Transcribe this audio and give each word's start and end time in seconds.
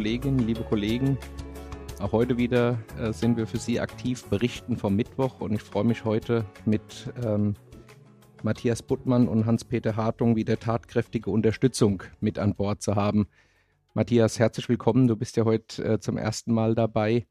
Kolleginnen, 0.00 0.38
liebe 0.38 0.62
Kollegen, 0.62 1.18
auch 1.98 2.12
heute 2.12 2.38
wieder 2.38 2.78
äh, 2.98 3.12
sind 3.12 3.36
wir 3.36 3.46
für 3.46 3.58
Sie 3.58 3.80
aktiv 3.80 4.24
berichten 4.24 4.78
vom 4.78 4.96
Mittwoch 4.96 5.42
und 5.42 5.52
ich 5.52 5.60
freue 5.60 5.84
mich 5.84 6.06
heute 6.06 6.46
mit 6.64 7.12
ähm, 7.22 7.54
Matthias 8.42 8.80
Buttmann 8.80 9.28
und 9.28 9.44
Hans-Peter 9.44 9.96
Hartung 9.96 10.36
wieder 10.36 10.58
tatkräftige 10.58 11.28
Unterstützung 11.28 12.02
mit 12.18 12.38
an 12.38 12.54
Bord 12.54 12.80
zu 12.80 12.96
haben. 12.96 13.28
Matthias, 13.92 14.38
herzlich 14.38 14.70
willkommen. 14.70 15.06
Du 15.06 15.16
bist 15.16 15.36
ja 15.36 15.44
heute 15.44 15.84
äh, 15.84 16.00
zum 16.00 16.16
ersten 16.16 16.54
Mal 16.54 16.74
dabei. 16.74 17.26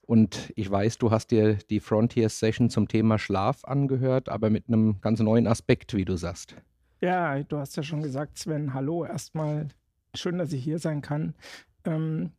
Und 0.00 0.52
ich 0.56 0.68
weiß, 0.68 0.98
du 0.98 1.12
hast 1.12 1.30
dir 1.30 1.54
die 1.70 1.78
Frontier 1.78 2.30
Session 2.30 2.68
zum 2.68 2.88
Thema 2.88 3.20
Schlaf 3.20 3.64
angehört, 3.64 4.28
aber 4.28 4.50
mit 4.50 4.66
einem 4.66 5.00
ganz 5.02 5.20
neuen 5.20 5.46
Aspekt, 5.46 5.94
wie 5.94 6.04
du 6.04 6.16
sagst. 6.16 6.56
Ja, 7.00 7.40
du 7.44 7.58
hast 7.58 7.76
ja 7.76 7.84
schon 7.84 8.02
gesagt, 8.02 8.38
Sven, 8.38 8.74
hallo. 8.74 9.04
Erstmal 9.04 9.68
schön, 10.16 10.38
dass 10.38 10.52
ich 10.52 10.64
hier 10.64 10.80
sein 10.80 11.00
kann. 11.00 11.34
Ähm, 11.88 12.32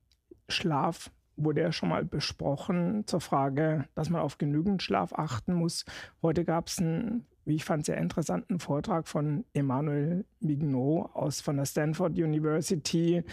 Schlaf 0.47 1.11
wurde 1.35 1.61
ja 1.61 1.71
schon 1.71 1.89
mal 1.89 2.05
besprochen 2.05 3.07
zur 3.07 3.21
Frage, 3.21 3.85
dass 3.95 4.09
man 4.09 4.21
auf 4.21 4.37
genügend 4.37 4.83
Schlaf 4.83 5.13
achten 5.13 5.53
muss. 5.53 5.85
Heute 6.21 6.43
gab 6.43 6.67
es 6.67 6.79
einen, 6.79 7.25
wie 7.45 7.55
ich 7.55 7.65
fand, 7.65 7.85
sehr 7.85 7.97
interessanten 7.97 8.59
Vortrag 8.59 9.07
von 9.07 9.45
Emmanuel 9.53 10.25
Mignot 10.39 11.15
aus 11.15 11.41
von 11.41 11.57
der 11.57 11.65
Stanford 11.65 12.13
University, 12.13 13.23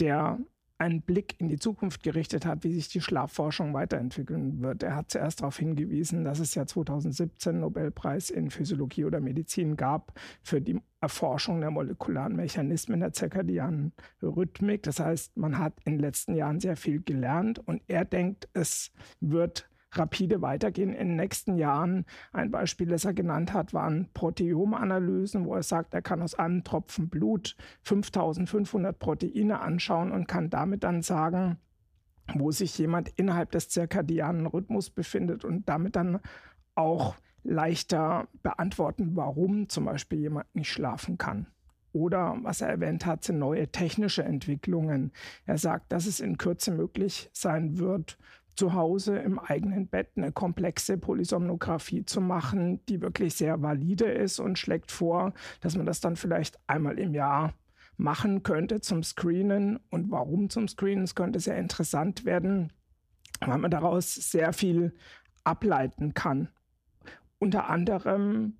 der 0.00 0.38
einen 0.82 1.00
Blick 1.00 1.36
in 1.38 1.48
die 1.48 1.58
Zukunft 1.58 2.02
gerichtet 2.02 2.44
hat, 2.44 2.64
wie 2.64 2.72
sich 2.72 2.88
die 2.88 3.00
Schlafforschung 3.00 3.72
weiterentwickeln 3.72 4.60
wird. 4.60 4.82
Er 4.82 4.96
hat 4.96 5.10
zuerst 5.10 5.40
darauf 5.40 5.56
hingewiesen, 5.56 6.24
dass 6.24 6.40
es 6.40 6.54
ja 6.54 6.66
2017 6.66 7.60
Nobelpreis 7.60 8.30
in 8.30 8.50
Physiologie 8.50 9.04
oder 9.04 9.20
Medizin 9.20 9.76
gab 9.76 10.18
für 10.42 10.60
die 10.60 10.80
Erforschung 11.00 11.60
der 11.60 11.70
molekularen 11.70 12.36
Mechanismen 12.36 13.00
der 13.00 13.12
zirkadianen 13.12 13.92
Rhythmik. 14.22 14.82
Das 14.82 15.00
heißt, 15.00 15.36
man 15.36 15.58
hat 15.58 15.74
in 15.84 15.94
den 15.94 16.00
letzten 16.00 16.34
Jahren 16.34 16.60
sehr 16.60 16.76
viel 16.76 17.00
gelernt 17.00 17.60
und 17.60 17.82
er 17.86 18.04
denkt, 18.04 18.48
es 18.52 18.92
wird 19.20 19.68
rapide 19.92 20.42
weitergehen 20.42 20.92
in 20.92 21.08
den 21.08 21.16
nächsten 21.16 21.56
Jahren. 21.56 22.04
Ein 22.32 22.50
Beispiel, 22.50 22.88
das 22.88 23.04
er 23.04 23.14
genannt 23.14 23.52
hat, 23.52 23.74
waren 23.74 24.08
Proteomanalysen, 24.14 25.44
wo 25.44 25.54
er 25.54 25.62
sagt, 25.62 25.94
er 25.94 26.02
kann 26.02 26.22
aus 26.22 26.34
einem 26.34 26.64
Tropfen 26.64 27.08
Blut 27.08 27.56
5500 27.82 28.98
Proteine 28.98 29.60
anschauen 29.60 30.12
und 30.12 30.28
kann 30.28 30.50
damit 30.50 30.84
dann 30.84 31.02
sagen, 31.02 31.58
wo 32.34 32.50
sich 32.50 32.78
jemand 32.78 33.10
innerhalb 33.16 33.50
des 33.50 33.68
zirkadianen 33.68 34.46
Rhythmus 34.46 34.90
befindet 34.90 35.44
und 35.44 35.68
damit 35.68 35.96
dann 35.96 36.20
auch 36.74 37.16
leichter 37.44 38.28
beantworten, 38.42 39.16
warum 39.16 39.68
zum 39.68 39.84
Beispiel 39.86 40.20
jemand 40.20 40.54
nicht 40.54 40.70
schlafen 40.70 41.18
kann. 41.18 41.46
Oder 41.92 42.38
was 42.42 42.62
er 42.62 42.68
erwähnt 42.68 43.04
hat, 43.04 43.24
sind 43.24 43.38
neue 43.38 43.68
technische 43.68 44.24
Entwicklungen. 44.24 45.12
Er 45.44 45.58
sagt, 45.58 45.92
dass 45.92 46.06
es 46.06 46.20
in 46.20 46.38
Kürze 46.38 46.70
möglich 46.70 47.28
sein 47.34 47.78
wird, 47.78 48.18
zu 48.54 48.74
Hause 48.74 49.16
im 49.18 49.38
eigenen 49.38 49.88
Bett 49.88 50.10
eine 50.16 50.32
komplexe 50.32 50.98
Polysomnographie 50.98 52.04
zu 52.04 52.20
machen, 52.20 52.84
die 52.86 53.00
wirklich 53.00 53.34
sehr 53.34 53.62
valide 53.62 54.06
ist 54.06 54.38
und 54.38 54.58
schlägt 54.58 54.92
vor, 54.92 55.32
dass 55.60 55.76
man 55.76 55.86
das 55.86 56.00
dann 56.00 56.16
vielleicht 56.16 56.58
einmal 56.66 56.98
im 56.98 57.14
Jahr 57.14 57.54
machen 57.96 58.42
könnte 58.42 58.80
zum 58.80 59.02
Screenen. 59.02 59.78
Und 59.90 60.10
warum 60.10 60.50
zum 60.50 60.68
Screenen? 60.68 61.04
Es 61.04 61.14
könnte 61.14 61.40
sehr 61.40 61.56
interessant 61.58 62.24
werden, 62.24 62.72
weil 63.40 63.58
man 63.58 63.70
daraus 63.70 64.14
sehr 64.14 64.52
viel 64.52 64.94
ableiten 65.44 66.14
kann. 66.14 66.48
Unter 67.38 67.68
anderem 67.68 68.58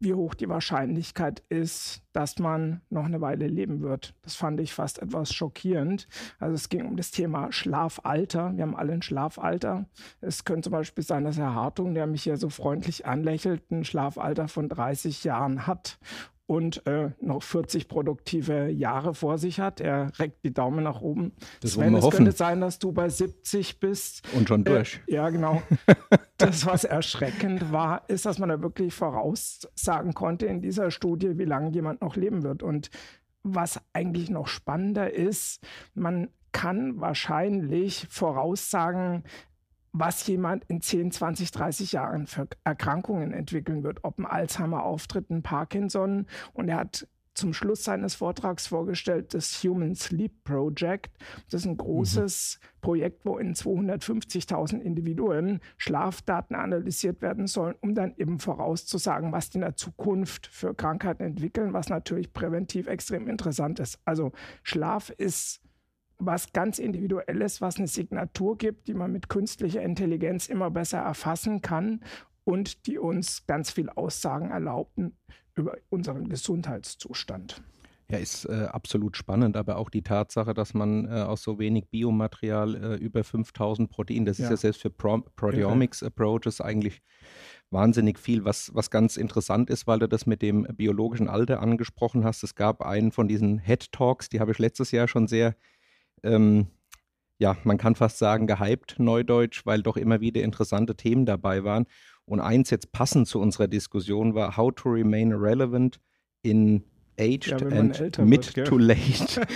wie 0.00 0.14
hoch 0.14 0.34
die 0.34 0.48
Wahrscheinlichkeit 0.48 1.42
ist, 1.48 2.02
dass 2.12 2.38
man 2.38 2.80
noch 2.90 3.04
eine 3.04 3.20
Weile 3.20 3.46
leben 3.46 3.80
wird. 3.80 4.14
Das 4.22 4.36
fand 4.36 4.60
ich 4.60 4.72
fast 4.72 5.00
etwas 5.00 5.32
schockierend. 5.32 6.08
Also 6.38 6.54
es 6.54 6.68
ging 6.68 6.86
um 6.86 6.96
das 6.96 7.10
Thema 7.10 7.52
Schlafalter. 7.52 8.52
Wir 8.56 8.62
haben 8.62 8.76
alle 8.76 8.92
ein 8.92 9.02
Schlafalter. 9.02 9.86
Es 10.20 10.44
könnte 10.44 10.62
zum 10.62 10.72
Beispiel 10.72 11.04
sein, 11.04 11.24
dass 11.24 11.38
Herr 11.38 11.54
Hartung, 11.54 11.94
der 11.94 12.06
mich 12.06 12.22
hier 12.22 12.36
so 12.36 12.48
freundlich 12.48 13.06
anlächelt, 13.06 13.70
ein 13.70 13.84
Schlafalter 13.84 14.48
von 14.48 14.68
30 14.68 15.24
Jahren 15.24 15.66
hat 15.66 15.98
und 16.46 16.86
äh, 16.86 17.10
noch 17.20 17.42
40 17.42 17.88
produktive 17.88 18.68
Jahre 18.68 19.14
vor 19.14 19.38
sich 19.38 19.58
hat. 19.58 19.80
Er 19.80 20.12
reckt 20.18 20.44
die 20.44 20.54
Daumen 20.54 20.84
nach 20.84 21.00
oben. 21.00 21.32
Das 21.60 21.72
Sven, 21.72 21.94
es 21.94 22.08
könnte 22.10 22.32
sein, 22.32 22.60
dass 22.60 22.78
du 22.78 22.92
bei 22.92 23.08
70 23.08 23.80
bist. 23.80 24.22
Und 24.32 24.48
schon 24.48 24.64
durch. 24.64 25.00
Äh, 25.08 25.14
ja, 25.14 25.28
genau. 25.30 25.62
das, 26.38 26.64
was 26.64 26.84
erschreckend 26.84 27.72
war, 27.72 28.08
ist, 28.08 28.26
dass 28.26 28.38
man 28.38 28.48
da 28.48 28.62
wirklich 28.62 28.94
voraussagen 28.94 30.14
konnte 30.14 30.46
in 30.46 30.62
dieser 30.62 30.90
Studie, 30.90 31.36
wie 31.38 31.44
lange 31.44 31.70
jemand 31.70 32.00
noch 32.00 32.14
leben 32.16 32.44
wird. 32.44 32.62
Und 32.62 32.90
was 33.42 33.80
eigentlich 33.92 34.30
noch 34.30 34.46
spannender 34.46 35.12
ist, 35.12 35.60
man 35.94 36.28
kann 36.52 37.00
wahrscheinlich 37.00 38.06
voraussagen, 38.08 39.24
was 39.98 40.26
jemand 40.26 40.64
in 40.68 40.80
10, 40.80 41.12
20, 41.12 41.50
30 41.50 41.92
Jahren 41.92 42.26
für 42.26 42.48
Erkrankungen 42.64 43.32
entwickeln 43.32 43.82
wird, 43.82 44.04
ob 44.04 44.18
ein 44.18 44.26
Alzheimer 44.26 44.84
auftritt, 44.84 45.30
ein 45.30 45.42
Parkinson. 45.42 46.26
Und 46.52 46.68
er 46.68 46.76
hat 46.78 47.08
zum 47.36 47.52
Schluss 47.52 47.84
seines 47.84 48.14
Vortrags 48.14 48.66
vorgestellt, 48.66 49.34
das 49.34 49.62
Human 49.62 49.94
Sleep 49.94 50.32
Project. 50.44 51.10
Das 51.50 51.62
ist 51.62 51.66
ein 51.66 51.76
großes 51.76 52.58
mhm. 52.60 52.80
Projekt, 52.80 53.24
wo 53.24 53.38
in 53.38 53.54
250.000 53.54 54.80
Individuen 54.80 55.60
Schlafdaten 55.76 56.56
analysiert 56.56 57.20
werden 57.20 57.46
sollen, 57.46 57.74
um 57.80 57.94
dann 57.94 58.14
eben 58.16 58.38
vorauszusagen, 58.38 59.32
was 59.32 59.50
die 59.50 59.58
in 59.58 59.62
der 59.62 59.76
Zukunft 59.76 60.46
für 60.46 60.74
Krankheiten 60.74 61.22
entwickeln, 61.22 61.72
was 61.72 61.88
natürlich 61.88 62.32
präventiv 62.32 62.86
extrem 62.86 63.28
interessant 63.28 63.80
ist. 63.80 63.98
Also 64.04 64.32
Schlaf 64.62 65.10
ist 65.10 65.60
was 66.18 66.52
ganz 66.52 66.78
Individuelles, 66.78 67.60
was 67.60 67.76
eine 67.76 67.88
Signatur 67.88 68.56
gibt, 68.56 68.88
die 68.88 68.94
man 68.94 69.12
mit 69.12 69.28
künstlicher 69.28 69.82
Intelligenz 69.82 70.48
immer 70.48 70.70
besser 70.70 70.98
erfassen 70.98 71.60
kann 71.60 72.00
und 72.44 72.86
die 72.86 72.98
uns 72.98 73.46
ganz 73.46 73.70
viel 73.70 73.90
Aussagen 73.90 74.50
erlaubten 74.50 75.16
über 75.54 75.76
unseren 75.88 76.28
Gesundheitszustand. 76.28 77.62
Ja, 78.08 78.18
ist 78.18 78.44
äh, 78.44 78.66
absolut 78.70 79.16
spannend, 79.16 79.56
aber 79.56 79.78
auch 79.78 79.90
die 79.90 80.02
Tatsache, 80.02 80.54
dass 80.54 80.74
man 80.74 81.06
äh, 81.06 81.22
aus 81.22 81.42
so 81.42 81.58
wenig 81.58 81.88
Biomaterial 81.90 82.76
äh, 82.76 82.94
über 82.96 83.24
5000 83.24 83.90
Proteine, 83.90 84.26
das 84.26 84.38
ja. 84.38 84.44
ist 84.44 84.50
ja 84.50 84.56
selbst 84.56 84.82
für 84.82 84.90
Pro 84.90 85.22
Proteomics 85.34 86.04
Approaches 86.04 86.60
eigentlich 86.60 87.02
wahnsinnig 87.70 88.20
viel, 88.20 88.44
was, 88.44 88.72
was 88.74 88.90
ganz 88.90 89.16
interessant 89.16 89.70
ist, 89.70 89.88
weil 89.88 89.98
du 89.98 90.08
das 90.08 90.24
mit 90.24 90.40
dem 90.40 90.68
biologischen 90.76 91.28
Alter 91.28 91.60
angesprochen 91.60 92.24
hast. 92.24 92.44
Es 92.44 92.54
gab 92.54 92.80
einen 92.80 93.10
von 93.10 93.26
diesen 93.26 93.58
Head 93.58 93.90
Talks, 93.90 94.28
die 94.28 94.38
habe 94.38 94.52
ich 94.52 94.60
letztes 94.60 94.92
Jahr 94.92 95.08
schon 95.08 95.26
sehr 95.26 95.56
ähm, 96.26 96.66
ja, 97.38 97.56
man 97.64 97.78
kann 97.78 97.94
fast 97.94 98.18
sagen, 98.18 98.46
gehypt, 98.46 98.96
Neudeutsch, 98.98 99.66
weil 99.66 99.82
doch 99.82 99.96
immer 99.96 100.20
wieder 100.20 100.42
interessante 100.42 100.96
Themen 100.96 101.26
dabei 101.26 101.64
waren. 101.64 101.86
Und 102.24 102.40
eins 102.40 102.70
jetzt 102.70 102.92
passend 102.92 103.28
zu 103.28 103.40
unserer 103.40 103.68
Diskussion 103.68 104.34
war 104.34 104.56
How 104.56 104.72
to 104.74 104.88
Remain 104.88 105.32
Relevant 105.32 106.00
in 106.42 106.82
Aged 107.18 107.46
ja, 107.46 107.56
and 107.56 108.18
Mid 108.18 108.56
wird, 108.56 108.68
to 108.68 108.76
Late 108.76 109.46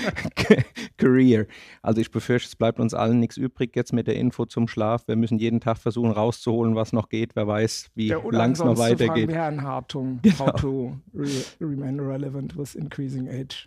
Career. 0.97 1.47
Also 1.83 2.01
ich 2.01 2.11
befürchte, 2.11 2.49
es 2.49 2.57
bleibt 2.57 2.81
uns 2.81 2.95
allen 2.95 3.21
nichts 3.21 3.37
übrig 3.37 3.77
jetzt 3.77 3.93
mit 3.93 4.07
der 4.07 4.17
Info 4.17 4.47
zum 4.47 4.67
Schlaf. 4.67 5.07
Wir 5.09 5.17
müssen 5.17 5.39
jeden 5.39 5.61
Tag 5.61 5.79
versuchen 5.79 6.11
rauszuholen, 6.11 6.75
was 6.75 6.93
noch 6.93 7.09
geht. 7.09 7.37
Wer 7.37 7.47
weiß, 7.47 7.91
wie 7.95 8.09
lang 8.31 8.53
es 8.53 8.61
noch 8.61 8.79
weitergeht. 8.79 9.31
Herrn 9.31 9.63
Hartung, 9.63 10.21
genau. 10.23 10.39
How 10.39 10.53
to 10.61 10.97
re 11.13 11.29
remain 11.61 12.01
relevant 12.01 12.57
with 12.57 12.75
increasing 12.75 13.29
age. 13.29 13.67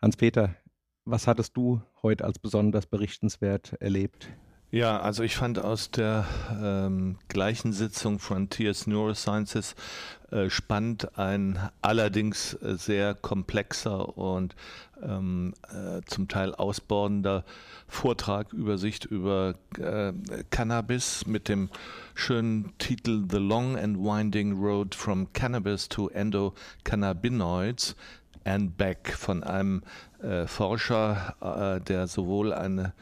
Hans-Peter, 0.00 0.56
was 1.04 1.26
hattest 1.26 1.56
du 1.56 1.80
heute 2.02 2.24
als 2.24 2.38
besonders 2.38 2.86
berichtenswert 2.86 3.74
erlebt? 3.80 4.28
Ja, 4.74 5.00
also 5.00 5.22
ich 5.22 5.36
fand 5.36 5.58
aus 5.58 5.90
der 5.90 6.24
ähm, 6.50 7.18
gleichen 7.28 7.74
Sitzung 7.74 8.18
Frontiers 8.18 8.86
Neurosciences 8.86 9.74
äh, 10.30 10.48
spannend 10.48 11.18
ein 11.18 11.58
allerdings 11.82 12.54
äh, 12.54 12.76
sehr 12.78 13.14
komplexer 13.14 14.16
und 14.16 14.56
ähm, 15.02 15.52
äh, 15.68 16.00
zum 16.06 16.26
Teil 16.26 16.54
ausbordender 16.54 17.44
Vortrag, 17.86 18.54
Übersicht 18.54 19.04
über 19.04 19.56
äh, 19.78 20.14
Cannabis 20.48 21.26
mit 21.26 21.50
dem 21.50 21.68
schönen 22.14 22.72
Titel 22.78 23.26
The 23.30 23.36
Long 23.36 23.76
and 23.76 23.98
Winding 23.98 24.58
Road 24.58 24.94
from 24.94 25.30
Cannabis 25.34 25.90
to 25.90 26.08
Endocannabinoids 26.08 27.94
and 28.44 28.76
Beck 28.76 29.14
von 29.16 29.42
einem 29.42 29.82
äh, 30.22 30.46
Forscher, 30.46 31.36
äh, 31.40 31.80
der 31.80 32.06
sowohl 32.06 32.52
ein 32.52 32.92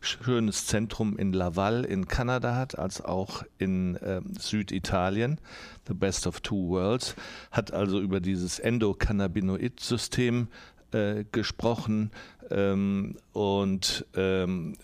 schönes 0.00 0.66
Zentrum 0.66 1.16
in 1.18 1.32
Laval 1.32 1.84
in 1.84 2.06
Kanada 2.06 2.54
hat, 2.54 2.78
als 2.78 3.04
auch 3.04 3.42
in 3.58 3.96
äh, 3.96 4.20
Süditalien, 4.38 5.40
The 5.88 5.94
Best 5.94 6.26
of 6.26 6.40
Two 6.40 6.68
Worlds, 6.68 7.16
hat 7.50 7.72
also 7.72 8.00
über 8.00 8.20
dieses 8.20 8.58
Endokannabinoid-System 8.58 10.48
äh, 10.92 11.24
gesprochen 11.32 12.10
ähm, 12.50 13.16
und 13.32 14.06
ähm, 14.14 14.76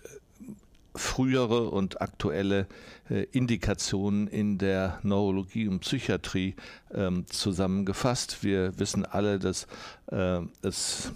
frühere 0.94 1.70
und 1.70 2.02
aktuelle 2.02 2.66
äh, 3.08 3.22
Indikationen 3.32 4.28
in 4.28 4.58
der 4.58 4.98
Neurologie 5.02 5.68
und 5.68 5.80
Psychiatrie 5.80 6.54
ähm, 6.92 7.26
zusammengefasst. 7.28 8.42
Wir 8.42 8.78
wissen 8.78 9.04
alle, 9.04 9.38
dass 9.38 9.66
äh, 10.10 10.40
es 10.62 11.12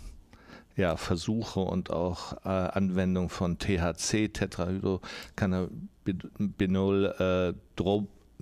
ja, 0.76 0.96
Versuche 0.96 1.60
und 1.60 1.90
auch 1.90 2.34
äh, 2.44 2.48
Anwendung 2.48 3.30
von 3.30 3.58
THC, 3.58 4.28
Tetrahydrocannabinol, 4.28 7.14
äh, 7.18 7.54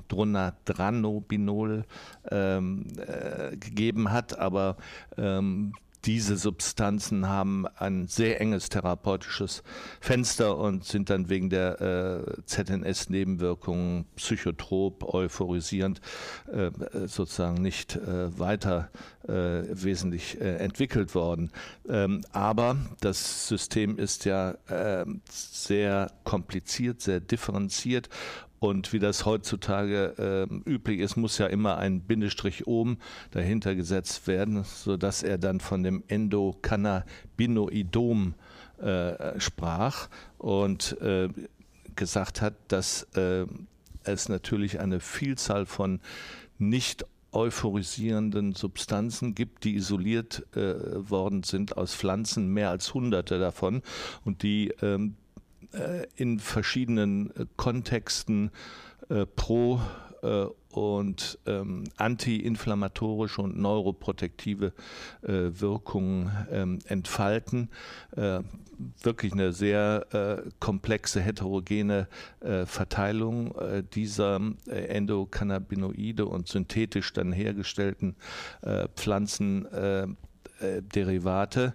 Dronadranobinol 0.08 1.84
ähm, 2.30 2.86
äh, 2.98 3.56
gegeben 3.56 4.10
hat, 4.10 4.38
aber 4.38 4.76
ähm, 5.16 5.72
diese 6.04 6.36
Substanzen 6.36 7.28
haben 7.28 7.66
ein 7.66 8.06
sehr 8.06 8.40
enges 8.40 8.68
therapeutisches 8.68 9.62
Fenster 10.00 10.58
und 10.58 10.84
sind 10.84 11.10
dann 11.10 11.28
wegen 11.28 11.50
der 11.50 11.80
äh, 11.80 12.42
ZNS-Nebenwirkungen 12.44 14.06
psychotrop, 14.16 15.14
euphorisierend 15.14 16.00
äh, 16.52 16.70
sozusagen 17.06 17.62
nicht 17.62 17.96
äh, 17.96 18.38
weiter 18.38 18.90
äh, 19.26 19.30
wesentlich 19.32 20.40
äh, 20.40 20.56
entwickelt 20.56 21.14
worden. 21.14 21.50
Ähm, 21.88 22.20
aber 22.32 22.76
das 23.00 23.48
System 23.48 23.98
ist 23.98 24.24
ja 24.24 24.54
sehr 25.30 26.10
kompliziert, 26.24 27.00
sehr 27.00 27.20
differenziert 27.20 28.08
und 28.60 28.92
wie 28.92 28.98
das 28.98 29.24
heutzutage 29.26 30.14
äh, 30.18 30.46
üblich 30.68 31.00
ist, 31.00 31.16
muss 31.16 31.38
ja 31.38 31.46
immer 31.46 31.78
ein 31.78 32.00
Bindestrich 32.00 32.66
oben 32.66 32.98
dahinter 33.30 33.74
gesetzt 33.74 34.26
werden, 34.26 34.64
sodass 34.64 35.22
er 35.22 35.38
dann 35.38 35.60
von 35.60 35.82
dem 35.82 36.02
Endokannabinoidom 36.08 38.34
äh, 38.80 39.38
sprach 39.38 40.08
und 40.38 40.98
äh, 41.00 41.28
gesagt 41.94 42.40
hat, 42.40 42.54
dass 42.68 43.02
äh, 43.14 43.46
es 44.04 44.28
natürlich 44.28 44.80
eine 44.80 45.00
Vielzahl 45.00 45.66
von 45.66 46.00
nicht 46.58 47.04
euphorisierenden 47.32 48.54
Substanzen 48.54 49.34
gibt, 49.34 49.64
die 49.64 49.74
isoliert 49.74 50.46
äh, 50.56 51.10
worden 51.10 51.42
sind 51.42 51.76
aus 51.76 51.94
Pflanzen, 51.94 52.48
mehr 52.48 52.70
als 52.70 52.94
hunderte 52.94 53.38
davon 53.38 53.82
und 54.24 54.42
die 54.42 54.72
ähm, 54.82 55.16
äh, 55.16 55.23
in 56.16 56.38
verschiedenen 56.38 57.30
äh, 57.36 57.46
Kontexten 57.56 58.50
äh, 59.08 59.26
pro 59.26 59.80
und 60.70 61.38
ähm, 61.44 61.84
antiinflammatorische 61.98 63.42
und 63.42 63.58
neuroprotektive 63.58 64.72
äh, 65.22 65.28
Wirkungen 65.28 66.32
ähm, 66.50 66.78
entfalten. 66.86 67.68
Äh, 68.16 68.40
wirklich 69.02 69.34
eine 69.34 69.52
sehr 69.52 70.06
äh, 70.12 70.38
komplexe, 70.58 71.20
heterogene 71.20 72.08
Verteilung 72.66 73.54
dieser 73.94 74.40
Endokannabinoide 74.66 76.26
und 76.26 76.48
synthetisch 76.48 77.12
dann 77.12 77.32
hergestellten 77.32 78.16
Pflanzenderivate. 78.96 81.74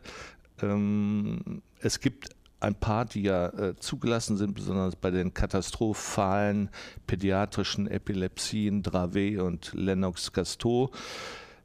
Ähm, 0.61 1.61
es 1.79 2.01
gibt 2.01 2.35
ein 2.59 2.75
paar, 2.75 3.05
die 3.05 3.23
ja 3.23 3.47
äh, 3.47 3.75
zugelassen 3.77 4.37
sind, 4.37 4.53
besonders 4.53 4.95
bei 4.95 5.11
den 5.11 5.33
katastrophalen 5.33 6.69
pädiatrischen 7.07 7.87
Epilepsien, 7.87 8.83
Dravet 8.83 9.39
und 9.39 9.71
Lennox-Gastaut, 9.73 10.91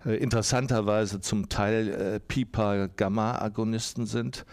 äh, 0.06 0.16
interessanterweise 0.16 1.20
zum 1.20 1.48
Teil 1.48 1.88
äh, 1.88 2.20
Pipa-Gamma-Agonisten 2.20 4.06
sind. 4.06 4.44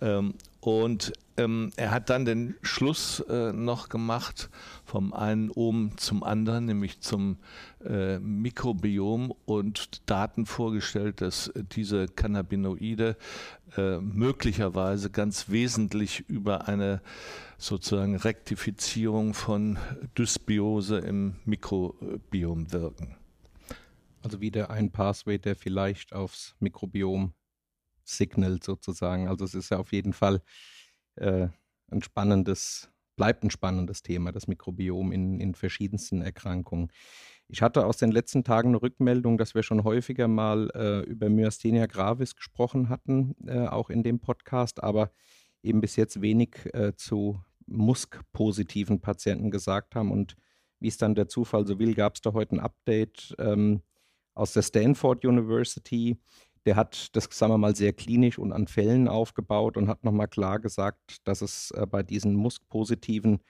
Ähm, 0.00 0.34
und 0.60 1.12
ähm, 1.38 1.70
er 1.76 1.92
hat 1.92 2.10
dann 2.10 2.24
den 2.24 2.56
Schluss 2.62 3.20
äh, 3.20 3.52
noch 3.52 3.88
gemacht 3.88 4.50
vom 4.84 5.14
einen 5.14 5.50
oben 5.50 5.96
zum 5.96 6.22
anderen, 6.24 6.66
nämlich 6.66 7.00
zum 7.00 7.38
äh, 7.84 8.18
Mikrobiom 8.18 9.32
und 9.44 10.02
Daten 10.10 10.46
vorgestellt, 10.46 11.20
dass 11.20 11.52
diese 11.54 12.08
Cannabinoide 12.08 13.16
äh, 13.76 13.98
möglicherweise 13.98 15.10
ganz 15.10 15.48
wesentlich 15.48 16.28
über 16.28 16.66
eine 16.66 17.00
sozusagen 17.56 18.16
Rektifizierung 18.16 19.32
von 19.32 19.78
Dysbiose 20.18 20.98
im 20.98 21.36
Mikrobiom 21.44 22.72
wirken. 22.72 23.16
Also 24.22 24.40
wieder 24.40 24.70
ein 24.70 24.90
Pathway, 24.90 25.38
der 25.38 25.54
vielleicht 25.54 26.12
aufs 26.12 26.56
Mikrobiom 26.58 27.32
signalt 28.04 28.64
sozusagen. 28.64 29.28
Also 29.28 29.44
es 29.44 29.54
ist 29.54 29.70
ja 29.70 29.78
auf 29.78 29.92
jeden 29.92 30.12
Fall 30.12 30.42
äh, 31.20 31.48
ein 31.90 32.02
spannendes, 32.02 32.90
bleibt 33.16 33.44
ein 33.44 33.50
spannendes 33.50 34.02
Thema, 34.02 34.32
das 34.32 34.46
Mikrobiom 34.46 35.12
in, 35.12 35.40
in 35.40 35.54
verschiedensten 35.54 36.22
Erkrankungen. 36.22 36.90
Ich 37.48 37.62
hatte 37.62 37.86
aus 37.86 37.96
den 37.96 38.12
letzten 38.12 38.44
Tagen 38.44 38.68
eine 38.68 38.82
Rückmeldung, 38.82 39.38
dass 39.38 39.54
wir 39.54 39.62
schon 39.62 39.84
häufiger 39.84 40.28
mal 40.28 40.70
äh, 40.74 41.00
über 41.00 41.30
Myasthenia 41.30 41.86
gravis 41.86 42.36
gesprochen 42.36 42.90
hatten, 42.90 43.34
äh, 43.46 43.66
auch 43.66 43.88
in 43.88 44.02
dem 44.02 44.20
Podcast, 44.20 44.82
aber 44.82 45.10
eben 45.62 45.80
bis 45.80 45.96
jetzt 45.96 46.20
wenig 46.20 46.66
äh, 46.74 46.94
zu 46.94 47.40
Musk-positiven 47.66 49.00
Patienten 49.00 49.50
gesagt 49.50 49.94
haben. 49.94 50.10
Und 50.10 50.36
wie 50.78 50.88
es 50.88 50.98
dann 50.98 51.14
der 51.14 51.28
Zufall 51.28 51.66
so 51.66 51.78
will, 51.78 51.94
gab 51.94 52.14
es 52.16 52.20
da 52.20 52.32
heute 52.32 52.56
ein 52.56 52.60
Update 52.60 53.34
ähm, 53.38 53.82
aus 54.34 54.52
der 54.52 54.62
Stanford 54.62 55.24
University. 55.24 56.18
Der 56.66 56.76
hat 56.76 57.14
das, 57.16 57.28
sagen 57.30 57.52
wir 57.52 57.58
mal, 57.58 57.74
sehr 57.76 57.92
klinisch 57.92 58.38
und 58.38 58.52
an 58.52 58.66
Fällen 58.66 59.08
aufgebaut 59.08 59.76
und 59.76 59.88
hat 59.88 60.04
nochmal 60.04 60.28
klar 60.28 60.58
gesagt, 60.58 61.26
dass 61.26 61.42
es 61.42 61.70
äh, 61.72 61.86
bei 61.86 62.02
diesen 62.02 62.34
Musk-positiven 62.34 63.40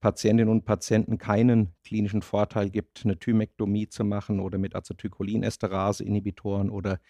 Patientinnen 0.00 0.50
und 0.50 0.64
Patienten 0.64 1.18
keinen 1.18 1.74
klinischen 1.82 2.22
Vorteil 2.22 2.70
gibt, 2.70 3.04
eine 3.04 3.18
Thymektomie 3.18 3.88
zu 3.88 4.04
machen 4.04 4.40
oder 4.40 4.58
mit 4.58 4.74
Acetylcholinesterase-Inhibitoren 4.76 6.70
oder 6.70 7.00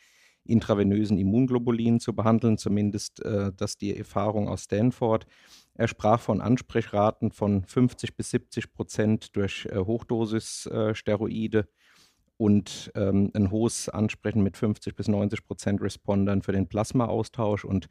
intravenösen 0.44 1.19
Immunglobulinen 1.19 2.00
zu 2.00 2.14
behandeln, 2.14 2.59
zumindest 2.59 3.25
äh, 3.25 3.52
das 3.55 3.76
die 3.76 3.97
Erfahrung 3.97 4.49
aus 4.49 4.62
Stanford. 4.64 5.26
Er 5.75 5.88
sprach 5.88 6.20
von 6.20 6.41
Ansprechraten 6.41 7.32
von 7.32 7.64
50 7.64 8.17
bis 8.17 8.31
70 8.31 8.73
Prozent 8.73 9.37
durch 9.37 9.67
äh, 9.67 9.79
Hochdosis-Steroide 9.79 11.59
äh, 11.59 11.64
und 12.37 12.93
ähm, 12.94 13.31
ein 13.35 13.50
hohes 13.50 13.88
Ansprechen 13.88 14.43
mit 14.43 14.56
50 14.56 14.94
bis 14.94 15.09
90 15.09 15.47
Prozent 15.47 15.81
Respondern 15.81 16.43
für 16.43 16.53
den 16.53 16.69
Plasma-Austausch 16.69 17.65
und 17.65 17.88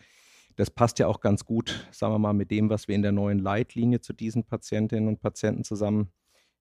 das 0.56 0.71
passt 0.71 1.00
ja 1.00 1.07
auch 1.07 1.19
ganz 1.19 1.45
gut, 1.45 1.88
sagen 1.92 2.13
wir 2.13 2.19
mal, 2.19 2.33
mit 2.33 2.50
dem, 2.50 2.69
was 2.69 2.88
wir 2.88 2.95
in 2.95 3.01
der 3.01 3.12
neuen 3.12 3.39
Leitlinie 3.39 4.00
zu 4.00 4.13
diesen 4.13 4.45
Patientinnen 4.45 5.09
und 5.09 5.19
Patienten 5.19 5.65
zusammen 5.65 6.12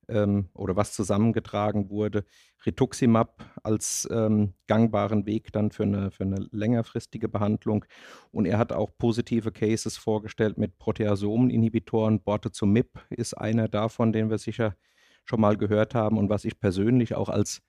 ähm, 0.08 0.48
oder 0.54 0.76
was 0.76 0.92
zusammengetragen 0.92 1.91
wurde. 1.91 2.24
Rituximab 2.67 3.44
als 3.62 4.08
ähm, 4.10 4.55
gangbaren 4.67 5.26
Weg 5.26 5.53
dann 5.53 5.70
für 5.70 5.84
eine, 5.84 6.10
für 6.10 6.24
eine 6.24 6.46
längerfristige 6.50 7.29
Behandlung. 7.29 7.84
Und 8.31 8.46
er 8.46 8.58
hat 8.58 8.72
auch 8.72 8.91
positive 8.98 9.53
Cases 9.53 9.96
vorgestellt 9.96 10.58
mit 10.58 10.79
Proteasomen-Inhibitoren. 10.79 12.20
Bortezomib 12.20 12.98
ist 13.10 13.34
einer 13.34 13.69
davon, 13.69 14.12
den 14.12 14.31
wir 14.31 14.38
sicher 14.38 14.76
schon 15.24 15.41
mal 15.41 15.56
gehört 15.56 15.94
haben 15.94 16.19
und 16.19 16.29
was 16.29 16.44
ich 16.44 16.60
persönlich 16.60 17.14
auch 17.14 17.29
als 17.29 17.62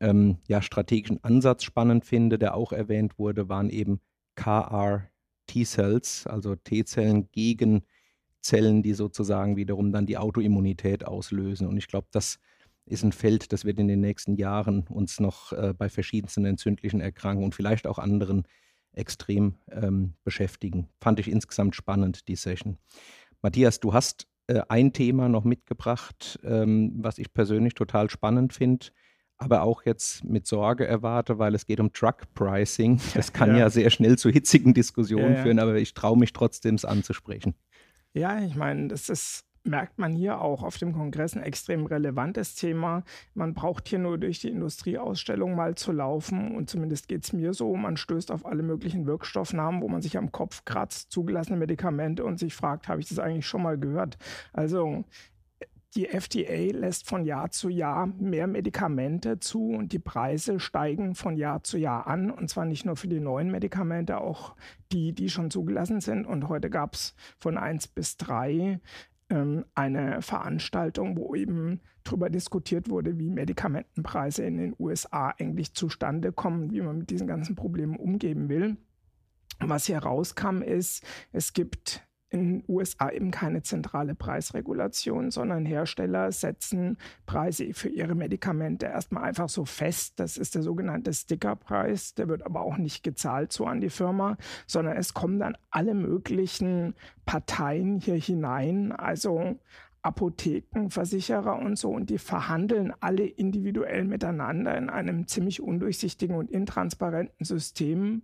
ähm, 0.00 0.38
ja, 0.48 0.62
strategischen 0.62 1.22
Ansatz 1.22 1.64
spannend 1.64 2.04
finde, 2.04 2.38
der 2.38 2.54
auch 2.54 2.72
erwähnt 2.72 3.18
wurde, 3.18 3.48
waren 3.48 3.70
eben 3.70 4.00
KR 4.34 5.08
T-Cells, 5.46 6.26
also 6.26 6.56
T-Zellen 6.56 7.28
gegen 7.32 7.82
Zellen, 8.40 8.82
die 8.82 8.92
sozusagen 8.94 9.56
wiederum 9.56 9.92
dann 9.92 10.06
die 10.06 10.18
Autoimmunität 10.18 11.04
auslösen. 11.04 11.66
Und 11.66 11.76
ich 11.76 11.88
glaube, 11.88 12.08
das 12.12 12.38
ist 12.84 13.02
ein 13.02 13.12
Feld, 13.12 13.52
das 13.52 13.64
wird 13.64 13.78
in 13.80 13.88
den 13.88 14.00
nächsten 14.00 14.36
Jahren 14.36 14.86
uns 14.88 15.18
noch 15.18 15.52
äh, 15.52 15.74
bei 15.76 15.88
verschiedensten 15.88 16.44
entzündlichen 16.44 17.00
Erkrankungen 17.00 17.46
und 17.46 17.54
vielleicht 17.54 17.86
auch 17.86 17.98
anderen 17.98 18.44
extrem 18.92 19.56
ähm, 19.70 20.14
beschäftigen. 20.24 20.88
Fand 21.00 21.18
ich 21.18 21.28
insgesamt 21.28 21.74
spannend, 21.74 22.28
die 22.28 22.36
Session. 22.36 22.78
Matthias, 23.42 23.80
du 23.80 23.92
hast 23.92 24.28
äh, 24.46 24.62
ein 24.68 24.92
Thema 24.92 25.28
noch 25.28 25.44
mitgebracht, 25.44 26.38
ähm, 26.44 26.92
was 26.96 27.18
ich 27.18 27.34
persönlich 27.34 27.74
total 27.74 28.08
spannend 28.10 28.52
finde 28.52 28.86
aber 29.38 29.62
auch 29.62 29.82
jetzt 29.84 30.24
mit 30.24 30.46
Sorge 30.46 30.86
erwarte, 30.86 31.38
weil 31.38 31.54
es 31.54 31.66
geht 31.66 31.80
um 31.80 31.92
Truck 31.92 32.32
Pricing. 32.34 33.00
Das 33.14 33.32
kann 33.32 33.50
ja, 33.50 33.58
ja 33.58 33.70
sehr 33.70 33.90
schnell 33.90 34.18
zu 34.18 34.30
hitzigen 34.30 34.74
Diskussionen 34.74 35.32
ja, 35.32 35.36
ja. 35.38 35.42
führen, 35.42 35.58
aber 35.58 35.76
ich 35.76 35.94
traue 35.94 36.18
mich 36.18 36.32
trotzdem, 36.32 36.74
es 36.74 36.84
anzusprechen. 36.84 37.54
Ja, 38.14 38.40
ich 38.40 38.54
meine, 38.56 38.88
das 38.88 39.08
ist 39.08 39.46
merkt 39.66 39.98
man 39.98 40.14
hier 40.14 40.40
auch 40.40 40.62
auf 40.62 40.78
dem 40.78 40.92
Kongress 40.92 41.36
ein 41.36 41.42
extrem 41.42 41.86
relevantes 41.86 42.54
Thema. 42.54 43.02
Man 43.34 43.54
braucht 43.54 43.88
hier 43.88 43.98
nur 43.98 44.18
durch 44.18 44.40
die 44.40 44.48
Industrieausstellung 44.48 45.54
mal 45.54 45.74
zu 45.74 45.92
laufen 45.92 46.56
und 46.56 46.70
zumindest 46.70 47.08
geht 47.08 47.24
es 47.24 47.32
mir 47.32 47.52
so, 47.52 47.74
man 47.74 47.96
stößt 47.96 48.30
auf 48.30 48.46
alle 48.46 48.62
möglichen 48.62 49.06
Wirkstoffnamen, 49.06 49.82
wo 49.82 49.88
man 49.88 50.02
sich 50.02 50.16
am 50.16 50.32
Kopf 50.32 50.64
kratzt, 50.64 51.10
zugelassene 51.10 51.58
Medikamente 51.58 52.24
und 52.24 52.38
sich 52.38 52.54
fragt, 52.54 52.88
habe 52.88 53.00
ich 53.00 53.08
das 53.08 53.18
eigentlich 53.18 53.46
schon 53.46 53.62
mal 53.62 53.78
gehört? 53.78 54.16
Also 54.52 55.04
die 55.96 56.08
FDA 56.08 56.76
lässt 56.76 57.08
von 57.08 57.24
Jahr 57.24 57.50
zu 57.50 57.68
Jahr 57.70 58.06
mehr 58.06 58.46
Medikamente 58.46 59.40
zu 59.40 59.70
und 59.70 59.92
die 59.92 59.98
Preise 59.98 60.60
steigen 60.60 61.14
von 61.14 61.36
Jahr 61.36 61.62
zu 61.62 61.78
Jahr 61.78 62.06
an. 62.06 62.30
Und 62.30 62.50
zwar 62.50 62.66
nicht 62.66 62.84
nur 62.84 62.96
für 62.96 63.08
die 63.08 63.20
neuen 63.20 63.50
Medikamente, 63.50 64.18
auch 64.18 64.54
die, 64.92 65.14
die 65.14 65.30
schon 65.30 65.50
zugelassen 65.50 66.00
sind. 66.00 66.26
Und 66.26 66.48
heute 66.48 66.68
gab 66.68 66.94
es 66.94 67.14
von 67.38 67.56
1 67.56 67.88
bis 67.88 68.18
3 68.18 68.78
ähm, 69.30 69.64
eine 69.74 70.20
Veranstaltung, 70.20 71.16
wo 71.16 71.34
eben 71.34 71.80
darüber 72.04 72.28
diskutiert 72.28 72.90
wurde, 72.90 73.18
wie 73.18 73.30
Medikamentenpreise 73.30 74.44
in 74.44 74.58
den 74.58 74.76
USA 74.78 75.34
eigentlich 75.38 75.72
zustande 75.72 76.30
kommen, 76.30 76.70
wie 76.70 76.82
man 76.82 76.98
mit 76.98 77.10
diesen 77.10 77.26
ganzen 77.26 77.56
Problemen 77.56 77.96
umgehen 77.96 78.48
will. 78.48 78.76
Was 79.60 79.86
hier 79.86 79.98
rauskam, 79.98 80.60
ist, 80.60 81.02
es 81.32 81.54
gibt 81.54 82.05
in 82.30 82.60
den 82.60 82.64
USA 82.68 83.10
eben 83.10 83.30
keine 83.30 83.62
zentrale 83.62 84.14
Preisregulation, 84.14 85.30
sondern 85.30 85.64
Hersteller 85.64 86.32
setzen 86.32 86.98
Preise 87.24 87.72
für 87.72 87.88
ihre 87.88 88.14
Medikamente 88.14 88.86
erstmal 88.86 89.24
einfach 89.24 89.48
so 89.48 89.64
fest. 89.64 90.18
Das 90.18 90.36
ist 90.36 90.54
der 90.54 90.62
sogenannte 90.62 91.12
Stickerpreis. 91.12 92.14
Der 92.14 92.28
wird 92.28 92.44
aber 92.44 92.62
auch 92.62 92.78
nicht 92.78 93.02
gezahlt 93.02 93.52
so 93.52 93.66
an 93.66 93.80
die 93.80 93.90
Firma, 93.90 94.36
sondern 94.66 94.96
es 94.96 95.14
kommen 95.14 95.38
dann 95.38 95.56
alle 95.70 95.94
möglichen 95.94 96.94
Parteien 97.24 98.00
hier 98.00 98.16
hinein. 98.16 98.92
Also 98.92 99.56
Apotheken, 100.06 100.88
Versicherer 100.88 101.58
und 101.58 101.76
so, 101.76 101.90
und 101.90 102.10
die 102.10 102.18
verhandeln 102.18 102.92
alle 103.00 103.26
individuell 103.26 104.04
miteinander 104.04 104.78
in 104.78 104.88
einem 104.88 105.26
ziemlich 105.26 105.60
undurchsichtigen 105.60 106.36
und 106.36 106.50
intransparenten 106.50 107.44
System. 107.44 108.22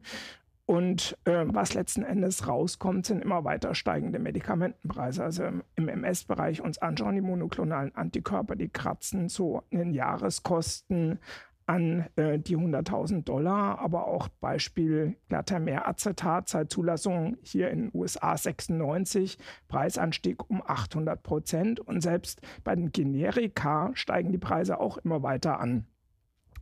Und 0.73 1.19
äh, 1.27 1.45
was 1.49 1.75
letzten 1.75 2.03
Endes 2.03 2.49
rauskommt, 2.49 3.05
sind 3.05 3.23
immer 3.23 3.45
weiter 3.45 3.75
steigende 3.75 4.19
Medikamentenpreise. 4.19 5.23
Also 5.23 5.45
im, 5.45 5.63
MS-Bereich 5.77 6.63
uns 6.63 6.79
anschauen, 6.79 7.15
die 7.15 7.21
monoklonalen 7.21 7.95
Antikörper, 7.95 8.57
die 8.57 8.71
kratzen 8.71 9.29
so 9.29 9.65
in 9.69 9.81
den 9.81 9.91
Jahreskosten 9.93 11.19
an 11.67 12.07
äh, 12.17 12.39
die 12.39 12.57
100.000 12.57 13.25
Dollar, 13.25 13.81
aber 13.81 14.07
auch 14.07 14.29
Beispiel 14.29 15.17
Glatamer-Acetat 15.29 16.49
seit 16.49 16.71
Zulassung 16.71 17.37
hier 17.43 17.71
in 17.71 17.91
den 17.91 17.91
USA 17.93 18.35
96, 18.35 19.37
Preisanstieg 19.69 20.49
um 20.49 20.63
800 20.67 21.23
Prozent 21.23 21.81
und 21.81 22.01
selbst 22.01 22.41
bei 22.65 22.75
den 22.75 22.93
Generika 22.93 23.91
steigen 23.93 24.33
die 24.33 24.39
Preise 24.39 24.81
auch 24.81 24.97
immer 24.97 25.23
weiter 25.23 25.61
an. 25.61 25.85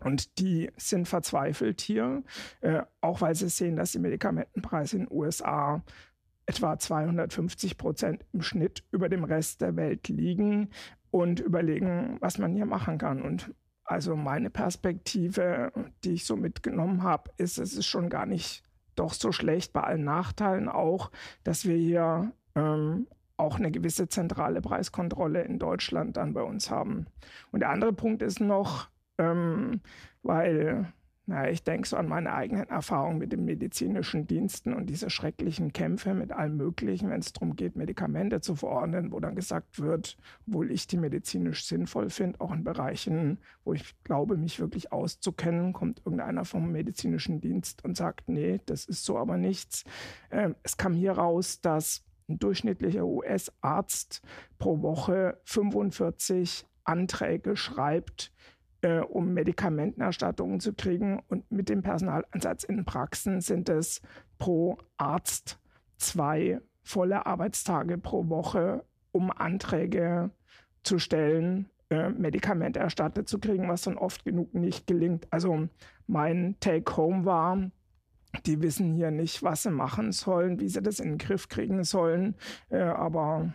Und 0.03 0.39
die 0.39 0.71
sind 0.77 1.09
verzweifelt 1.09 1.81
hier, 1.81 2.23
äh, 2.61 2.83
auch 3.01 3.21
weil 3.21 3.35
sie 3.35 3.49
sehen, 3.49 3.77
dass 3.77 3.93
die 3.93 3.99
Medikamentenpreise 3.99 4.97
in 4.97 5.05
den 5.05 5.17
USA 5.17 5.83
etwa 6.47 6.79
250 6.79 7.77
Prozent 7.77 8.25
im 8.33 8.43
Schnitt 8.43 8.83
über 8.91 9.09
dem 9.09 9.25
Rest 9.25 9.61
der 9.61 9.77
Welt 9.77 10.09
liegen 10.09 10.71
und 11.11 11.41
überlegen, 11.41 12.17
was 12.21 12.39
man 12.39 12.55
hier 12.55 12.67
machen 12.67 12.99
kann. 12.99 13.23
Und 13.23 13.55
also 13.85 14.17
meine 14.17 14.51
Perspektive, 14.51 15.73
die 16.05 16.15
ich 16.15 16.25
so 16.25 16.37
mitgenommen 16.37 17.03
habe, 17.03 17.31
ist, 17.37 17.59
es 17.59 17.75
ist 17.75 17.87
schon 17.87 18.09
gar 18.09 18.27
nicht 18.27 18.63
doch 18.97 19.15
so 19.15 19.33
schlecht 19.33 19.73
bei 19.73 19.83
allen 19.83 20.05
Nachteilen 20.05 20.69
auch, 20.69 21.11
dass 21.45 21.65
wir 21.65 21.77
hier 21.77 22.33
ähm, 22.55 23.07
auch 23.37 23.57
eine 23.57 23.71
gewisse 23.71 24.09
zentrale 24.09 24.61
Preiskontrolle 24.61 25.43
in 25.43 25.59
Deutschland 25.59 26.17
dann 26.17 26.35
bei 26.35 26.43
uns 26.43 26.71
haben. 26.71 27.07
Und 27.53 27.61
der 27.61 27.71
andere 27.71 27.93
Punkt 27.93 28.23
ist 28.23 28.41
noch, 28.41 28.89
ähm, 29.21 29.81
weil 30.23 30.93
na, 31.31 31.49
ich 31.49 31.63
denke 31.63 31.87
so 31.87 31.97
an 31.97 32.09
meine 32.09 32.33
eigenen 32.33 32.69
Erfahrungen 32.69 33.19
mit 33.19 33.31
den 33.31 33.45
medizinischen 33.45 34.27
Diensten 34.27 34.75
und 34.75 34.87
diese 34.87 35.11
schrecklichen 35.11 35.73
Kämpfe 35.73 36.13
mit 36.13 36.33
allem 36.33 36.57
Möglichen, 36.57 37.09
wenn 37.09 37.21
es 37.21 37.33
darum 37.33 37.55
geht, 37.55 37.77
Medikamente 37.77 38.41
zu 38.41 38.57
verordnen, 38.57 39.13
wo 39.13 39.21
dann 39.21 39.37
gesagt 39.37 39.81
wird, 39.81 40.17
obwohl 40.49 40.73
ich 40.73 40.89
die 40.89 40.97
medizinisch 40.97 41.67
sinnvoll 41.67 42.11
finde, 42.11 42.41
auch 42.41 42.51
in 42.51 42.65
Bereichen, 42.65 43.39
wo 43.63 43.75
ich 43.75 43.95
glaube, 44.03 44.37
mich 44.37 44.59
wirklich 44.59 44.91
auszukennen, 44.91 45.73
kommt 45.73 46.03
irgendeiner 46.05 46.45
vom 46.45 46.73
medizinischen 46.73 47.41
Dienst 47.41 47.85
und 47.85 47.97
sagt, 47.97 48.29
nee, 48.29 48.61
das 48.67 48.87
ist 48.87 49.05
so 49.05 49.17
aber 49.17 49.37
nichts. 49.37 49.85
Ähm, 50.33 50.57
es 50.65 50.77
kam 50.79 50.95
hier 50.95 51.13
raus, 51.13 51.61
dass 51.61 52.03
ein 52.29 52.41
durchschnittlicher 52.41 53.07
US-Arzt 53.07 54.21
pro 54.59 54.83
Woche 54.83 55.39
45 55.45 56.67
Anträge 56.83 57.55
schreibt, 57.55 58.33
äh, 58.83 59.01
um 59.01 59.33
Medikamentenerstattungen 59.35 60.61
zu 60.61 60.73
kriegen. 60.73 61.23
Und 61.29 61.51
mit 61.51 61.69
dem 61.69 61.83
Personalansatz 61.83 62.65
in 62.65 62.85
Praxen 62.85 63.41
sind 63.41 63.69
es 63.69 64.01
pro 64.39 64.79
Arzt 64.97 65.59
zwei 65.97 66.61
volle 66.83 67.27
Arbeitstage 67.27 67.99
pro 67.99 68.29
Woche, 68.29 68.85
um 69.13 69.31
Anträge 69.31 70.31
zu 70.83 70.99
stellen, 70.99 71.69
äh, 71.91 72.11
Medikamente 72.11 72.81
erstattet 72.81 73.29
zu 73.29 73.39
kriegen, 73.39 73.69
was 73.69 73.83
dann 73.83 73.99
oft 73.99 74.25
genug 74.25 74.55
nicht 74.55 74.87
gelingt. 74.87 75.27
Also 75.31 75.69
mein 76.07 76.57
Take-Home 76.61 77.25
war, 77.25 77.71
die 78.47 78.63
wissen 78.63 78.93
hier 78.93 79.11
nicht, 79.11 79.43
was 79.43 79.65
sie 79.65 79.71
machen 79.71 80.13
sollen, 80.13 80.61
wie 80.61 80.69
sie 80.69 80.83
das 80.83 81.01
in 81.01 81.11
den 81.11 81.19
Griff 81.19 81.49
kriegen 81.49 81.85
sollen, 81.85 82.37
äh, 82.71 82.81
aber 82.81 83.53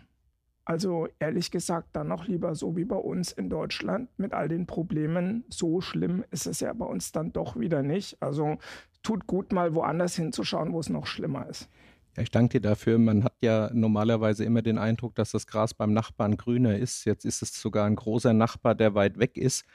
also 0.66 1.08
ehrlich 1.20 1.52
gesagt, 1.52 1.90
dann 1.94 2.08
noch 2.08 2.28
lieber 2.28 2.56
so 2.56 2.76
wie 2.76 2.86
bei 2.86 2.96
uns 2.96 3.32
in 3.32 3.50
Deutschland 3.50 4.10
mit 4.18 4.34
all 4.34 4.48
den 4.48 4.66
Problemen. 4.66 5.46
So 5.50 5.80
schlimm 5.80 6.26
ist 6.32 6.48
es 6.48 6.60
ja 6.60 6.74
bei 6.74 6.86
uns 6.86 7.12
dann 7.12 7.32
doch 7.32 7.58
wieder 7.58 7.84
nicht. 7.84 8.18
Also 8.20 8.58
tut 9.04 9.28
gut 9.28 9.54
mal 9.54 9.76
woanders 9.76 10.16
hinzuschauen, 10.16 10.74
wo 10.74 10.80
es 10.80 10.90
noch 10.90 11.06
schlimmer 11.06 11.48
ist. 11.48 11.70
Ja, 12.18 12.24
ich 12.24 12.32
danke 12.32 12.60
dir 12.60 12.70
dafür. 12.70 12.98
Man 12.98 13.24
hat 13.24 13.36
ja 13.42 13.70
normalerweise 13.74 14.44
immer 14.44 14.64
den 14.64 14.80
Eindruck, 14.80 15.14
dass 15.16 15.32
das 15.32 15.46
Gras 15.46 15.76
beim 15.76 15.94
Nachbarn 15.94 16.36
grüner 16.36 16.78
ist. 16.78 17.06
Jetzt 17.06 17.26
ist 17.26 17.44
es 17.44 17.62
sogar 17.62 17.86
ein 17.86 17.96
großer 17.96 18.34
Nachbar, 18.34 18.74
der 18.74 18.96
weit 18.96 19.20
weg 19.20 19.38
ist. 19.38 19.66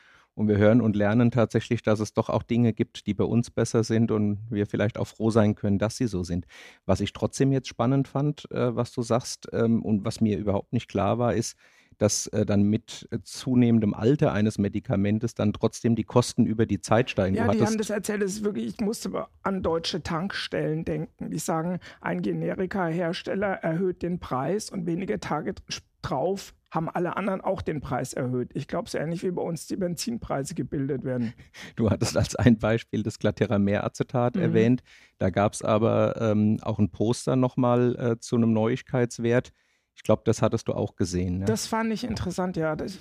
Und 0.40 0.48
wir 0.48 0.56
hören 0.56 0.80
und 0.80 0.96
lernen 0.96 1.30
tatsächlich, 1.30 1.82
dass 1.82 2.00
es 2.00 2.14
doch 2.14 2.30
auch 2.30 2.42
Dinge 2.42 2.72
gibt, 2.72 3.06
die 3.06 3.12
bei 3.12 3.24
uns 3.24 3.50
besser 3.50 3.84
sind 3.84 4.10
und 4.10 4.38
wir 4.48 4.64
vielleicht 4.64 4.96
auch 4.96 5.06
froh 5.06 5.28
sein 5.28 5.54
können, 5.54 5.78
dass 5.78 5.98
sie 5.98 6.06
so 6.06 6.22
sind. 6.22 6.46
Was 6.86 7.02
ich 7.02 7.12
trotzdem 7.12 7.52
jetzt 7.52 7.68
spannend 7.68 8.08
fand, 8.08 8.50
äh, 8.50 8.74
was 8.74 8.90
du 8.92 9.02
sagst 9.02 9.48
ähm, 9.52 9.82
und 9.82 10.06
was 10.06 10.22
mir 10.22 10.38
überhaupt 10.38 10.72
nicht 10.72 10.88
klar 10.88 11.18
war, 11.18 11.34
ist, 11.34 11.58
dass 11.98 12.26
äh, 12.28 12.46
dann 12.46 12.62
mit 12.62 13.06
äh, 13.10 13.18
zunehmendem 13.22 13.92
Alter 13.92 14.32
eines 14.32 14.56
Medikamentes 14.56 15.34
dann 15.34 15.52
trotzdem 15.52 15.94
die 15.94 16.04
Kosten 16.04 16.46
über 16.46 16.64
die 16.64 16.80
Zeit 16.80 17.10
steigen. 17.10 17.36
Ja, 17.36 17.46
die 17.48 17.62
haben 17.62 17.76
das 17.76 17.90
erzählt, 17.90 18.22
das 18.22 18.32
ist 18.32 18.42
wirklich, 18.42 18.66
ich 18.66 18.80
musste 18.80 19.26
an 19.42 19.62
deutsche 19.62 20.02
Tankstellen 20.02 20.86
denken. 20.86 21.30
Die 21.30 21.38
sagen, 21.38 21.80
ein 22.00 22.22
Generika-Hersteller 22.22 23.56
erhöht 23.56 24.00
den 24.00 24.18
Preis 24.18 24.70
und 24.70 24.86
wenige 24.86 25.20
Tage 25.20 25.54
drauf 26.02 26.54
haben 26.70 26.88
alle 26.88 27.16
anderen 27.16 27.40
auch 27.40 27.62
den 27.62 27.80
Preis 27.80 28.12
erhöht. 28.12 28.50
Ich 28.54 28.68
glaube, 28.68 28.86
es 28.86 28.94
ist 28.94 29.00
ähnlich 29.00 29.24
wie 29.24 29.32
bei 29.32 29.42
uns 29.42 29.66
die 29.66 29.76
Benzinpreise 29.76 30.54
gebildet 30.54 31.04
werden. 31.04 31.32
Du 31.76 31.90
hattest 31.90 32.16
als 32.16 32.36
ein 32.36 32.58
Beispiel 32.58 33.02
das 33.02 33.18
Glateramer-Acetat 33.18 34.36
mhm. 34.36 34.42
erwähnt. 34.42 34.82
Da 35.18 35.30
gab 35.30 35.54
es 35.54 35.62
aber 35.62 36.20
ähm, 36.20 36.58
auch 36.62 36.78
ein 36.78 36.90
Poster 36.90 37.36
nochmal 37.36 37.96
äh, 37.96 38.20
zu 38.20 38.36
einem 38.36 38.52
Neuigkeitswert. 38.52 39.52
Ich 39.96 40.02
glaube, 40.02 40.22
das 40.24 40.42
hattest 40.42 40.68
du 40.68 40.74
auch 40.74 40.96
gesehen. 40.96 41.40
Ne? 41.40 41.44
Das 41.46 41.66
fand 41.66 41.92
ich 41.92 42.04
interessant, 42.04 42.56
ja. 42.56 42.76
Das 42.76 42.98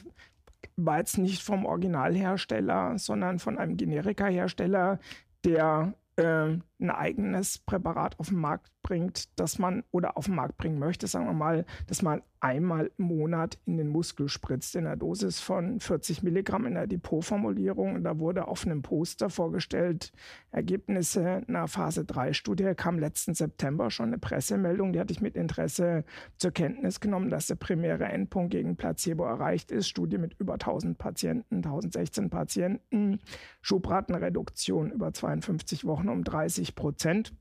war 0.76 0.98
jetzt 0.98 1.18
nicht 1.18 1.44
vom 1.44 1.66
Originalhersteller, 1.66 2.98
sondern 2.98 3.40
von 3.40 3.58
einem 3.58 3.78
Generika-Hersteller, 3.78 5.00
der 5.46 5.94
äh, 6.16 6.58
ein 6.80 6.90
eigenes 6.90 7.58
Präparat 7.60 8.20
auf 8.20 8.30
den 8.30 8.38
Markt 8.38 8.72
bringt, 8.82 9.40
das 9.40 9.60
man 9.60 9.84
oder 9.92 10.18
auf 10.18 10.26
den 10.26 10.36
Markt 10.36 10.58
bringen 10.58 10.80
möchte, 10.80 11.08
sagen 11.08 11.26
wir 11.26 11.34
mal, 11.34 11.66
dass 11.88 12.02
man 12.02 12.22
einmal 12.42 12.92
im 12.98 13.06
Monat 13.06 13.58
in 13.66 13.78
den 13.78 13.90
Muskel 13.90 14.30
spritzt, 14.30 14.76
in 14.76 14.86
einer 14.86 14.96
Dosis 14.96 15.40
von 15.42 15.80
40 15.80 16.24
Milligramm 16.24 16.66
in 16.66 16.76
der 16.76 16.88
Depotformulierung. 16.88 17.96
Und 17.96 18.04
da 18.04 18.18
wurde 18.18 18.48
auf 18.48 18.66
einem 18.66 18.82
Poster 18.82 19.30
vorgestellt, 19.30 20.12
Ergebnisse 20.52 21.44
einer 21.48 21.68
Phase-3-Studie, 21.68 22.74
kam 22.76 22.98
letzten 22.98 23.34
September 23.34 23.92
schon 23.92 24.08
eine 24.08 24.18
Pressemeldung, 24.18 24.94
die 24.94 25.00
hatte 25.00 25.12
ich 25.12 25.22
mit 25.22 25.36
Interesse 25.36 26.06
zur 26.38 26.52
Kenntnis 26.52 27.00
genommen, 27.00 27.30
dass 27.30 27.48
der 27.48 27.56
primäre 27.56 28.06
Endpunkt 28.06 28.52
gegen 28.52 28.78
Placebo 28.78 29.26
erreicht 29.26 29.72
ist. 29.72 29.90
Studie 29.90 30.18
mit 30.18 30.40
über 30.40 30.54
1000 30.54 30.98
Patienten, 30.98 31.58
1016 31.58 32.30
Patienten, 32.30 33.20
Schubratenreduktion 33.62 34.92
über 34.92 35.14
52 35.14 35.86
Wochen 35.86 36.08
um 36.08 36.24
30 36.24 36.69
Prozent. 36.76 37.34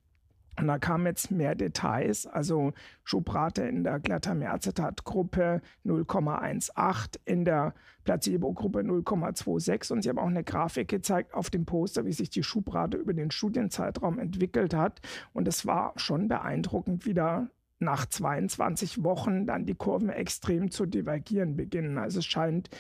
Und 0.59 0.67
da 0.67 0.79
kamen 0.79 1.07
jetzt 1.07 1.31
mehr 1.31 1.55
Details, 1.55 2.27
also 2.27 2.73
Schubrate 3.05 3.63
in 3.63 3.85
der 3.85 4.01
Glatamer-Acetat-Gruppe 4.01 5.63
0,18, 5.87 7.21
in 7.25 7.45
der 7.45 7.75
Placebo-Gruppe 8.03 8.81
0,26 8.81 9.93
und 9.93 10.03
sie 10.03 10.09
haben 10.09 10.19
auch 10.19 10.27
eine 10.27 10.43
Grafik 10.43 10.89
gezeigt 10.89 11.33
auf 11.33 11.51
dem 11.51 11.65
Poster, 11.65 12.07
wie 12.07 12.13
sich 12.13 12.31
die 12.31 12.43
Schubrate 12.43 12.97
über 12.97 13.15
den 13.15 13.31
Studienzeitraum 13.31 14.19
entwickelt 14.19 14.75
hat 14.75 15.01
und 15.33 15.47
es 15.47 15.65
war 15.65 15.93
schon 15.95 16.27
beeindruckend, 16.27 17.07
wie 17.07 17.15
da 17.15 17.49
nach 17.79 18.07
22 18.07 19.05
Wochen 19.05 19.47
dann 19.47 19.65
die 19.65 19.75
Kurven 19.75 20.09
extrem 20.09 20.73
zu 20.73 20.87
divergieren 20.87 21.57
beginnen. 21.57 21.99
Also 21.99 22.19
es 22.19 22.27
scheint 22.27 22.71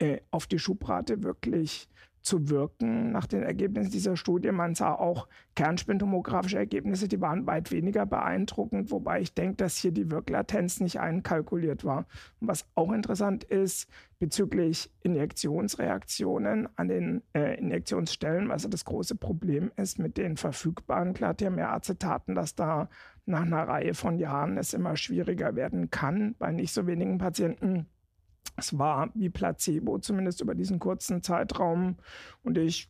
äh, 0.00 0.18
auf 0.30 0.46
die 0.46 0.58
Schubrate 0.58 1.22
wirklich 1.22 1.88
zu 2.28 2.50
wirken 2.50 3.10
nach 3.10 3.26
den 3.26 3.42
Ergebnissen 3.42 3.90
dieser 3.90 4.16
Studie. 4.16 4.52
Man 4.52 4.74
sah 4.74 4.92
auch 4.92 5.28
kernspintomografische 5.56 6.58
Ergebnisse, 6.58 7.08
die 7.08 7.22
waren 7.22 7.46
weit 7.46 7.72
weniger 7.72 8.04
beeindruckend, 8.04 8.90
wobei 8.90 9.22
ich 9.22 9.32
denke, 9.32 9.56
dass 9.56 9.78
hier 9.78 9.92
die 9.92 10.10
Wirklatenz 10.10 10.80
nicht 10.80 11.00
einkalkuliert 11.00 11.84
war. 11.84 12.06
Und 12.40 12.48
was 12.48 12.66
auch 12.74 12.92
interessant 12.92 13.44
ist, 13.44 13.88
bezüglich 14.18 14.92
Injektionsreaktionen 15.00 16.68
an 16.76 16.88
den 16.88 17.22
äh, 17.32 17.58
Injektionsstellen, 17.58 18.50
was 18.50 18.64
ja 18.64 18.68
das 18.68 18.84
große 18.84 19.14
Problem 19.14 19.72
ist 19.76 19.98
mit 19.98 20.18
den 20.18 20.36
verfügbaren 20.36 21.14
Acetaten, 21.18 22.34
dass 22.34 22.54
da 22.54 22.90
nach 23.24 23.42
einer 23.42 23.66
Reihe 23.66 23.94
von 23.94 24.18
Jahren 24.18 24.58
es 24.58 24.74
immer 24.74 24.96
schwieriger 24.96 25.56
werden 25.56 25.90
kann 25.90 26.34
bei 26.38 26.52
nicht 26.52 26.74
so 26.74 26.86
wenigen 26.86 27.16
Patienten 27.16 27.86
es 28.58 28.76
war 28.76 29.10
wie 29.14 29.30
Placebo, 29.30 29.98
zumindest 29.98 30.40
über 30.40 30.54
diesen 30.54 30.78
kurzen 30.78 31.22
Zeitraum. 31.22 31.96
Und 32.42 32.58
ich 32.58 32.88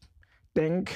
denke, 0.57 0.95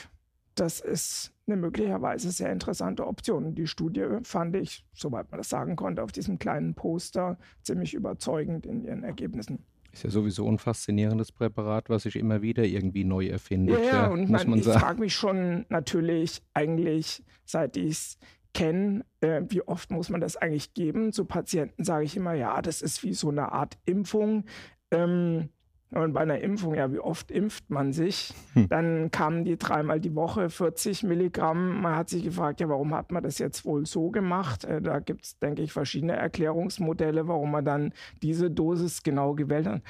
das 0.54 0.80
ist 0.80 1.32
eine 1.46 1.56
möglicherweise 1.56 2.30
sehr 2.30 2.50
interessante 2.50 3.06
Option. 3.06 3.54
Die 3.54 3.66
Studie 3.66 4.06
fand 4.22 4.56
ich, 4.56 4.84
soweit 4.92 5.30
man 5.30 5.38
das 5.38 5.48
sagen 5.48 5.76
konnte, 5.76 6.02
auf 6.02 6.12
diesem 6.12 6.38
kleinen 6.38 6.74
Poster 6.74 7.38
ziemlich 7.62 7.94
überzeugend 7.94 8.66
in 8.66 8.82
ihren 8.82 9.04
Ergebnissen. 9.04 9.64
Ist 9.92 10.04
ja 10.04 10.10
sowieso 10.10 10.48
ein 10.48 10.58
faszinierendes 10.58 11.32
Präparat, 11.32 11.90
was 11.90 12.04
sich 12.04 12.16
immer 12.16 12.40
wieder 12.40 12.64
irgendwie 12.64 13.04
neu 13.04 13.26
erfindet. 13.26 13.78
Ja, 13.78 13.84
ja, 13.84 14.06
und 14.06 14.30
muss 14.30 14.46
man, 14.46 14.58
ich 14.58 14.64
frage 14.64 15.00
mich 15.00 15.14
schon 15.14 15.66
natürlich 15.68 16.42
eigentlich, 16.54 17.22
seit 17.44 17.76
ich 17.76 17.90
es 17.90 18.18
kenne, 18.54 19.04
äh, 19.20 19.42
wie 19.48 19.62
oft 19.62 19.90
muss 19.90 20.08
man 20.10 20.20
das 20.20 20.36
eigentlich 20.36 20.74
geben? 20.74 21.12
Zu 21.12 21.24
Patienten 21.24 21.84
sage 21.84 22.04
ich 22.04 22.16
immer, 22.16 22.34
ja, 22.34 22.60
das 22.62 22.82
ist 22.82 23.02
wie 23.02 23.14
so 23.14 23.30
eine 23.30 23.52
Art 23.52 23.78
Impfung. 23.86 24.44
Ähm, 24.90 25.48
und 25.90 26.14
bei 26.14 26.20
einer 26.20 26.40
Impfung, 26.40 26.74
ja, 26.74 26.90
wie 26.90 27.00
oft 27.00 27.30
impft 27.30 27.68
man 27.68 27.92
sich? 27.92 28.32
Hm. 28.54 28.68
Dann 28.70 29.10
kamen 29.10 29.44
die 29.44 29.58
dreimal 29.58 30.00
die 30.00 30.14
Woche, 30.14 30.48
40 30.48 31.02
Milligramm. 31.02 31.82
Man 31.82 31.96
hat 31.96 32.08
sich 32.08 32.24
gefragt, 32.24 32.60
ja, 32.60 32.68
warum 32.70 32.94
hat 32.94 33.12
man 33.12 33.22
das 33.22 33.38
jetzt 33.38 33.66
wohl 33.66 33.84
so 33.84 34.10
gemacht? 34.10 34.64
Äh, 34.64 34.80
da 34.80 35.00
gibt 35.00 35.26
es, 35.26 35.38
denke 35.38 35.60
ich, 35.60 35.72
verschiedene 35.72 36.16
Erklärungsmodelle, 36.16 37.28
warum 37.28 37.50
man 37.50 37.64
dann 37.64 37.92
diese 38.22 38.50
Dosis 38.50 39.02
genau 39.02 39.34
gewählt 39.34 39.66
hat. 39.66 39.82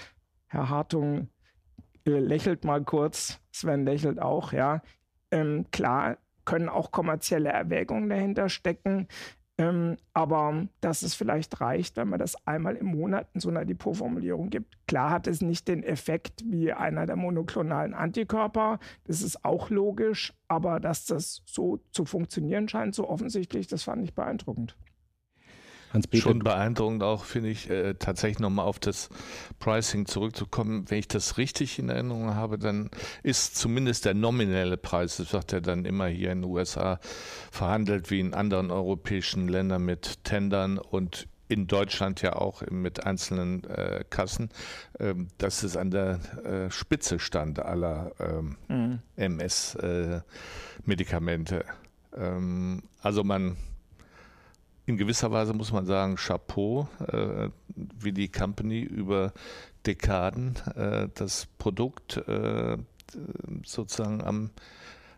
Herr 0.49 0.69
Hartung 0.69 1.29
äh, 2.05 2.19
lächelt 2.19 2.65
mal 2.65 2.83
kurz, 2.83 3.41
Sven 3.53 3.85
lächelt 3.85 4.21
auch, 4.21 4.53
ja. 4.53 4.83
Ähm, 5.31 5.67
klar 5.71 6.19
können 6.45 6.69
auch 6.69 6.91
kommerzielle 6.91 7.51
Erwägungen 7.51 8.09
dahinter 8.09 8.49
stecken. 8.49 9.09
Ähm, 9.59 9.97
aber 10.15 10.67
dass 10.81 11.03
es 11.03 11.15
vielleicht 11.15 11.61
reicht, 11.61 11.97
wenn 11.97 12.09
man 12.09 12.19
das 12.19 12.37
einmal 12.47 12.75
im 12.77 12.87
Monat 12.87 13.29
in 13.35 13.41
so 13.41 13.51
einer 13.51 13.67
Depotformulierung 13.67 14.49
gibt. 14.49 14.79
Klar 14.87 15.11
hat 15.11 15.27
es 15.27 15.43
nicht 15.43 15.69
den 15.69 15.83
Effekt 15.83 16.43
wie 16.47 16.73
einer 16.73 17.07
der 17.07 17.17
monoklonalen 17.17 17.93
Antikörper, 17.93 18.79
das 19.05 19.21
ist 19.21 19.45
auch 19.45 19.69
logisch, 19.69 20.33
aber 20.49 20.81
dass 20.81 21.05
das 21.05 21.43
so 21.45 21.81
zu 21.91 22.07
funktionieren 22.07 22.69
scheint, 22.69 22.95
so 22.95 23.09
offensichtlich, 23.09 23.67
das 23.67 23.83
fand 23.83 24.03
ich 24.03 24.15
beeindruckend. 24.15 24.77
Hans-Peter. 25.93 26.23
Schon 26.23 26.39
beeindruckend 26.41 27.03
auch, 27.03 27.25
finde 27.25 27.51
ich, 27.51 27.69
äh, 27.69 27.95
tatsächlich 27.95 28.39
nochmal 28.39 28.67
auf 28.67 28.79
das 28.79 29.09
Pricing 29.59 30.07
zurückzukommen. 30.07 30.85
Wenn 30.89 30.99
ich 30.99 31.09
das 31.09 31.39
richtig 31.39 31.79
in 31.79 31.89
Erinnerung 31.89 32.35
habe, 32.35 32.59
dann 32.59 32.91
ist 33.23 33.57
zumindest 33.57 34.05
der 34.05 34.13
nominelle 34.15 34.77
Preis, 34.77 35.17
das 35.19 35.33
wird 35.33 35.53
ja 35.53 35.61
dann 35.61 35.85
immer 35.85 36.07
hier 36.07 36.33
in 36.33 36.43
den 36.43 36.51
USA 36.51 36.99
verhandelt 37.51 38.11
wie 38.11 38.21
in 38.21 38.35
anderen 38.35 38.71
europäischen 38.71 39.49
Ländern 39.49 39.85
mit 39.85 40.25
Tendern 40.25 40.79
und 40.79 41.27
in 41.49 41.67
Deutschland 41.67 42.23
ja 42.23 42.35
auch 42.35 42.63
mit 42.71 43.05
einzelnen 43.05 43.65
äh, 43.65 44.05
Kassen, 44.09 44.49
ähm, 44.99 45.29
dass 45.37 45.63
es 45.63 45.77
an 45.77 45.91
der 45.91 46.19
äh, 46.45 46.71
Spitze 46.71 47.19
stand 47.19 47.59
aller 47.59 48.13
ähm, 48.19 48.57
mhm. 48.69 49.01
MS-Medikamente. 49.17 51.67
Äh, 52.17 52.17
ähm, 52.17 52.83
also 53.03 53.23
man 53.23 53.59
in 54.87 54.97
gewisser 54.97 55.31
Weise 55.31 55.55
muss 55.55 55.73
man 55.73 55.87
sagen, 55.87 56.17
Chapeau, 56.17 56.89
äh, 57.07 57.49
wie 57.77 58.13
die 58.13 58.29
Company 58.29 58.81
über 58.81 59.33
Dekaden 59.87 60.57
äh, 60.75 61.09
das 61.15 61.47
Produkt 61.59 62.17
äh, 62.17 62.77
sozusagen 63.65 64.23
am 64.23 64.51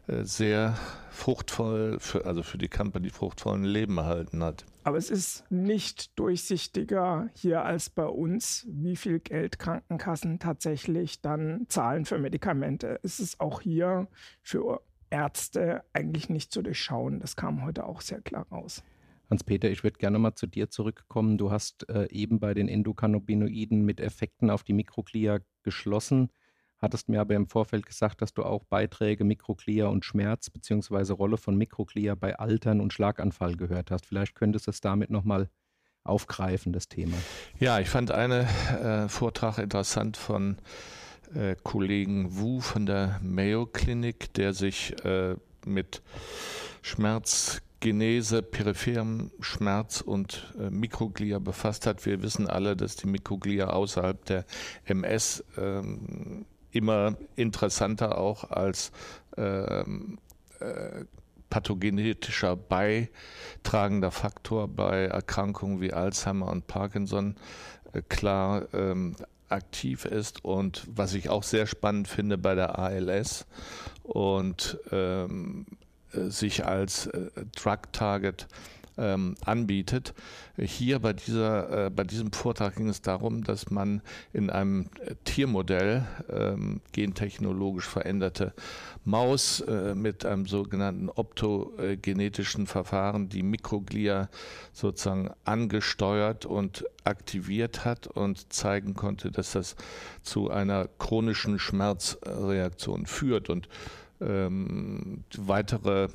äh, 0.06 0.24
sehr 0.24 0.76
fruchtvoll, 1.10 1.98
für, 1.98 2.26
also 2.26 2.42
für 2.42 2.58
die 2.58 2.68
Company 2.68 3.08
fruchtvollen 3.08 3.64
Leben 3.64 3.96
erhalten 3.96 4.42
hat. 4.42 4.64
Aber 4.82 4.98
es 4.98 5.08
ist 5.08 5.50
nicht 5.50 6.18
durchsichtiger 6.18 7.30
hier 7.32 7.64
als 7.64 7.88
bei 7.88 8.04
uns, 8.04 8.66
wie 8.68 8.96
viel 8.96 9.18
Geld 9.20 9.58
Krankenkassen 9.58 10.38
tatsächlich 10.40 11.22
dann 11.22 11.64
zahlen 11.68 12.04
für 12.04 12.18
Medikamente. 12.18 13.00
Es 13.02 13.18
ist 13.18 13.40
auch 13.40 13.62
hier 13.62 14.08
für 14.42 14.82
Ärzte 15.08 15.84
eigentlich 15.94 16.28
nicht 16.28 16.52
zu 16.52 16.60
durchschauen. 16.60 17.20
Das 17.20 17.34
kam 17.34 17.64
heute 17.64 17.86
auch 17.86 18.02
sehr 18.02 18.20
klar 18.20 18.46
raus. 18.50 18.82
Hans-Peter, 19.30 19.70
ich 19.70 19.82
würde 19.82 19.98
gerne 19.98 20.18
mal 20.18 20.34
zu 20.34 20.46
dir 20.46 20.70
zurückkommen. 20.70 21.38
Du 21.38 21.50
hast 21.50 21.88
äh, 21.88 22.08
eben 22.10 22.40
bei 22.40 22.54
den 22.54 22.68
Endokannabinoiden 22.68 23.84
mit 23.84 24.00
Effekten 24.00 24.50
auf 24.50 24.62
die 24.62 24.72
Mikroglia 24.72 25.40
geschlossen, 25.62 26.30
hattest 26.78 27.08
mir 27.08 27.20
aber 27.20 27.34
im 27.34 27.46
Vorfeld 27.46 27.86
gesagt, 27.86 28.20
dass 28.22 28.34
du 28.34 28.42
auch 28.42 28.64
Beiträge 28.64 29.24
Mikroglia 29.24 29.86
und 29.86 30.04
Schmerz 30.04 30.50
bzw. 30.50 31.12
Rolle 31.12 31.36
von 31.36 31.56
Mikroglia 31.56 32.14
bei 32.14 32.38
Altern 32.38 32.80
und 32.80 32.92
Schlaganfall 32.92 33.56
gehört 33.56 33.90
hast. 33.90 34.06
Vielleicht 34.06 34.34
könntest 34.34 34.66
du 34.66 34.70
es 34.70 34.80
damit 34.80 35.10
nochmal 35.10 35.48
aufgreifen, 36.04 36.72
das 36.72 36.88
Thema. 36.88 37.16
Ja, 37.58 37.80
ich 37.80 37.88
fand 37.88 38.10
einen 38.10 38.46
äh, 38.46 39.08
Vortrag 39.08 39.58
interessant 39.58 40.18
von 40.18 40.58
äh, 41.34 41.56
Kollegen 41.62 42.38
Wu 42.38 42.60
von 42.60 42.84
der 42.84 43.18
Mayo 43.22 43.66
Clinic, 43.66 44.32
der 44.34 44.52
sich 44.52 44.94
äh, 45.04 45.36
mit 45.64 46.02
Schmerz 46.82 47.62
Genese, 47.84 48.40
peripherem 48.40 49.30
Schmerz 49.40 50.00
und 50.00 50.54
äh, 50.58 50.70
Mikroglia 50.70 51.38
befasst 51.38 51.86
hat. 51.86 52.06
Wir 52.06 52.22
wissen 52.22 52.48
alle, 52.48 52.76
dass 52.76 52.96
die 52.96 53.06
Mikroglia 53.06 53.66
außerhalb 53.66 54.24
der 54.24 54.46
MS 54.86 55.44
ähm, 55.58 56.46
immer 56.70 57.18
interessanter 57.36 58.16
auch 58.16 58.50
als 58.50 58.90
ähm, 59.36 60.18
äh, 60.60 61.04
pathogenetischer 61.50 62.56
beitragender 62.56 64.10
Faktor 64.10 64.66
bei 64.66 65.04
Erkrankungen 65.04 65.82
wie 65.82 65.92
Alzheimer 65.92 66.50
und 66.50 66.66
Parkinson 66.66 67.36
äh, 67.92 68.00
klar 68.00 68.66
ähm, 68.72 69.14
aktiv 69.50 70.06
ist 70.06 70.42
und 70.42 70.86
was 70.88 71.12
ich 71.12 71.28
auch 71.28 71.42
sehr 71.42 71.66
spannend 71.66 72.08
finde 72.08 72.38
bei 72.38 72.54
der 72.54 72.78
ALS 72.78 73.44
und 74.04 74.78
ähm, 74.90 75.66
äh, 75.68 75.83
sich 76.30 76.64
als 76.66 77.06
äh, 77.06 77.30
Drug 77.54 77.92
Target 77.92 78.46
ähm, 78.96 79.36
anbietet. 79.44 80.14
Hier 80.56 81.00
bei, 81.00 81.12
dieser, 81.12 81.86
äh, 81.86 81.90
bei 81.90 82.04
diesem 82.04 82.32
Vortrag 82.32 82.76
ging 82.76 82.88
es 82.88 83.02
darum, 83.02 83.42
dass 83.42 83.70
man 83.70 84.02
in 84.32 84.50
einem 84.50 84.86
äh, 85.00 85.14
Tiermodell 85.24 86.06
ähm, 86.30 86.80
gentechnologisch 86.92 87.86
veränderte 87.86 88.52
Maus 89.04 89.60
äh, 89.60 89.94
mit 89.94 90.24
einem 90.24 90.46
sogenannten 90.46 91.08
optogenetischen 91.08 92.66
Verfahren 92.66 93.28
die 93.28 93.42
Mikroglia 93.42 94.28
sozusagen 94.72 95.30
angesteuert 95.44 96.46
und 96.46 96.84
aktiviert 97.02 97.84
hat 97.84 98.06
und 98.06 98.52
zeigen 98.52 98.94
konnte, 98.94 99.30
dass 99.30 99.52
das 99.52 99.76
zu 100.22 100.50
einer 100.50 100.88
chronischen 100.98 101.58
Schmerzreaktion 101.58 103.06
führt. 103.06 103.50
Und 103.50 103.68
ähm, 104.26 105.24
weitere 105.36 106.08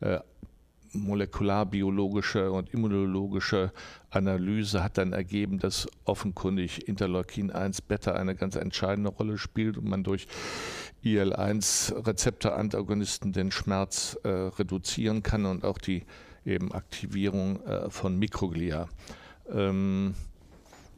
äh, 0.00 0.20
molekularbiologische 0.92 2.50
und 2.50 2.74
immunologische 2.74 3.70
Analyse 4.10 4.82
hat 4.82 4.98
dann 4.98 5.12
ergeben, 5.12 5.60
dass 5.60 5.86
offenkundig 6.04 6.88
Interleukin 6.88 7.52
1 7.52 7.82
Beta 7.82 8.10
eine 8.12 8.34
ganz 8.34 8.56
entscheidende 8.56 9.10
Rolle 9.10 9.38
spielt 9.38 9.78
und 9.78 9.88
man 9.88 10.02
durch 10.02 10.26
IL-1-Rezeptorantagonisten 11.02 13.32
den 13.32 13.52
Schmerz 13.52 14.18
äh, 14.24 14.28
reduzieren 14.28 15.22
kann 15.22 15.46
und 15.46 15.64
auch 15.64 15.78
die 15.78 16.02
eben 16.44 16.72
Aktivierung 16.72 17.64
äh, 17.64 17.88
von 17.90 18.18
Mikroglia. 18.18 18.88
Ähm, 19.50 20.14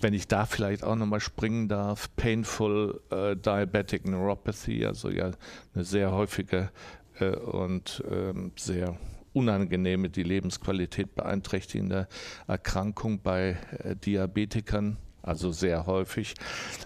wenn 0.02 0.14
ich 0.14 0.28
da 0.28 0.46
vielleicht 0.46 0.84
auch 0.84 0.96
nochmal 0.96 1.20
springen 1.20 1.68
darf, 1.68 2.14
Painful 2.16 3.00
äh, 3.10 3.36
Diabetic 3.36 4.06
Neuropathy, 4.06 4.84
also 4.84 5.10
ja 5.10 5.30
eine 5.74 5.84
sehr 5.84 6.12
häufige 6.12 6.70
äh, 7.20 7.36
und 7.36 8.02
ähm, 8.10 8.52
sehr 8.56 8.96
unangenehme, 9.32 10.10
die 10.10 10.24
Lebensqualität 10.24 11.14
beeinträchtigende 11.14 12.08
Erkrankung 12.46 13.20
bei 13.22 13.56
äh, 13.78 13.96
Diabetikern 13.96 14.98
also 15.22 15.52
sehr 15.52 15.86
häufig, 15.86 16.34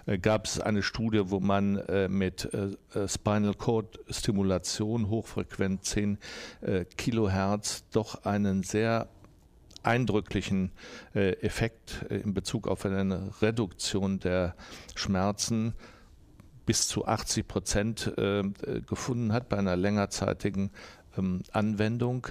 äh, 0.05 0.19
gab 0.19 0.45
es 0.45 0.59
eine 0.59 0.83
Studie, 0.83 1.23
wo 1.25 1.39
man 1.39 1.77
äh, 1.77 2.07
mit 2.07 2.47
äh, 2.53 3.07
Spinal 3.07 3.55
Cord 3.55 3.99
Stimulation 4.09 5.09
hochfrequent 5.09 5.83
10 5.83 6.19
äh, 6.61 6.85
Kilohertz 6.85 7.85
doch 7.89 8.25
einen 8.25 8.61
sehr 8.61 9.09
eindrücklichen 9.87 10.71
äh, 11.15 11.31
Effekt 11.41 12.05
äh, 12.09 12.17
in 12.17 12.33
Bezug 12.33 12.67
auf 12.67 12.85
eine 12.85 13.31
Reduktion 13.41 14.19
der 14.19 14.55
Schmerzen 14.95 15.73
bis 16.65 16.87
zu 16.87 17.07
80 17.07 17.47
Prozent 17.47 18.13
äh, 18.17 18.43
gefunden 18.85 19.31
hat 19.31 19.47
bei 19.47 19.57
einer 19.57 19.77
längerzeitigen 19.77 20.71
ähm, 21.17 21.41
Anwendung 21.51 22.27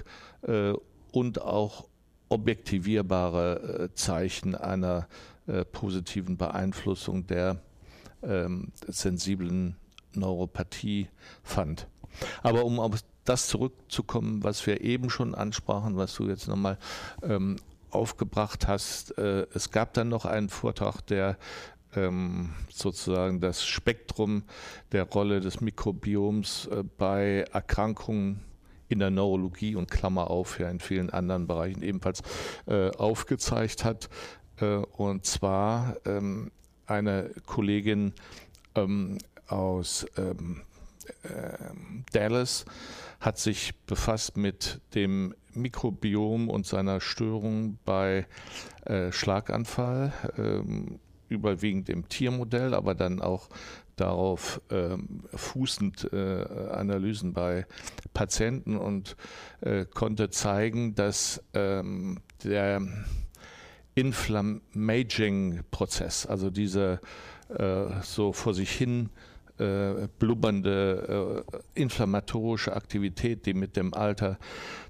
und 1.11 1.41
auch 1.41 1.87
objektivierbare 2.29 3.89
Zeichen 3.95 4.53
einer 4.53 5.07
positiven 5.71 6.37
Beeinflussung 6.37 7.25
der 7.25 7.59
ähm, 8.21 8.71
sensiblen 8.87 9.75
Neuropathie 10.13 11.09
fand. 11.43 11.87
Aber 12.43 12.65
um 12.65 12.79
auf 12.79 13.03
das 13.27 13.47
zurückzukommen, 13.47 14.43
was 14.43 14.65
wir 14.67 14.81
eben 14.81 15.09
schon 15.09 15.35
ansprachen, 15.35 15.97
was 15.97 16.15
du 16.15 16.27
jetzt 16.27 16.47
nochmal 16.47 16.77
ähm, 17.23 17.57
aufgebracht 17.91 18.67
hast. 18.67 19.17
Äh, 19.17 19.47
es 19.53 19.71
gab 19.71 19.93
dann 19.93 20.09
noch 20.09 20.25
einen 20.25 20.49
Vortrag, 20.49 21.01
der 21.01 21.37
ähm, 21.95 22.49
sozusagen 22.69 23.39
das 23.39 23.65
Spektrum 23.65 24.43
der 24.91 25.03
Rolle 25.03 25.41
des 25.41 25.61
Mikrobioms 25.61 26.67
äh, 26.67 26.83
bei 26.97 27.45
Erkrankungen 27.51 28.43
in 28.89 28.99
der 28.99 29.09
Neurologie 29.09 29.75
und 29.75 29.91
Klammer 29.91 30.29
auf, 30.29 30.59
ja 30.59 30.69
in 30.69 30.79
vielen 30.79 31.09
anderen 31.09 31.47
Bereichen 31.47 31.83
ebenfalls 31.83 32.21
äh, 32.67 32.89
aufgezeigt 32.91 33.83
hat. 33.83 34.09
Äh, 34.59 34.75
und 34.75 35.25
zwar 35.25 35.97
ähm, 36.05 36.51
eine 36.85 37.31
Kollegin 37.45 38.13
ähm, 38.75 39.17
aus 39.47 40.05
ähm, 40.17 40.61
äh, 40.61 40.66
Dallas 42.11 42.65
hat 43.19 43.37
sich 43.37 43.75
befasst 43.85 44.37
mit 44.37 44.79
dem 44.93 45.35
Mikrobiom 45.53 46.49
und 46.49 46.65
seiner 46.65 47.01
Störung 47.01 47.77
bei 47.83 48.25
äh, 48.85 49.11
Schlaganfall, 49.11 50.13
ähm, 50.37 51.01
überwiegend 51.29 51.89
im 51.89 52.07
Tiermodell, 52.07 52.73
aber 52.73 52.95
dann 52.95 53.21
auch 53.21 53.49
darauf 53.95 54.61
ähm, 54.69 55.25
fußend 55.33 56.13
äh, 56.13 56.45
Analysen 56.71 57.33
bei 57.33 57.65
Patienten 58.13 58.77
und 58.77 59.17
äh, 59.61 59.85
konnte 59.85 60.29
zeigen, 60.29 60.95
dass 60.95 61.43
ähm, 61.53 62.19
der 62.43 62.81
Inflammaging-Prozess, 63.95 66.27
also 66.27 66.51
diese 66.51 67.01
so 68.03 68.33
vor 68.33 68.53
sich 68.53 68.71
hin 68.71 69.05
äh, 69.05 69.09
blubbernde 70.19 71.43
äh, 71.45 71.57
inflammatorische 71.73 72.75
Aktivität, 72.75 73.45
die 73.45 73.53
mit 73.53 73.75
dem 73.75 73.93
Alter 73.93 74.39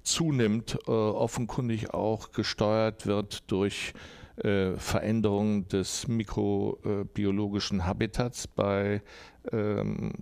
zunimmt, 0.03 0.77
äh, 0.87 0.91
offenkundig 0.91 1.93
auch 1.93 2.31
gesteuert 2.31 3.07
wird 3.07 3.51
durch 3.51 3.93
äh, 4.43 4.77
Veränderungen 4.77 5.67
des 5.67 6.07
mikrobiologischen 6.07 7.85
Habitats 7.85 8.47
bei 8.47 9.01
ähm, 9.51 10.13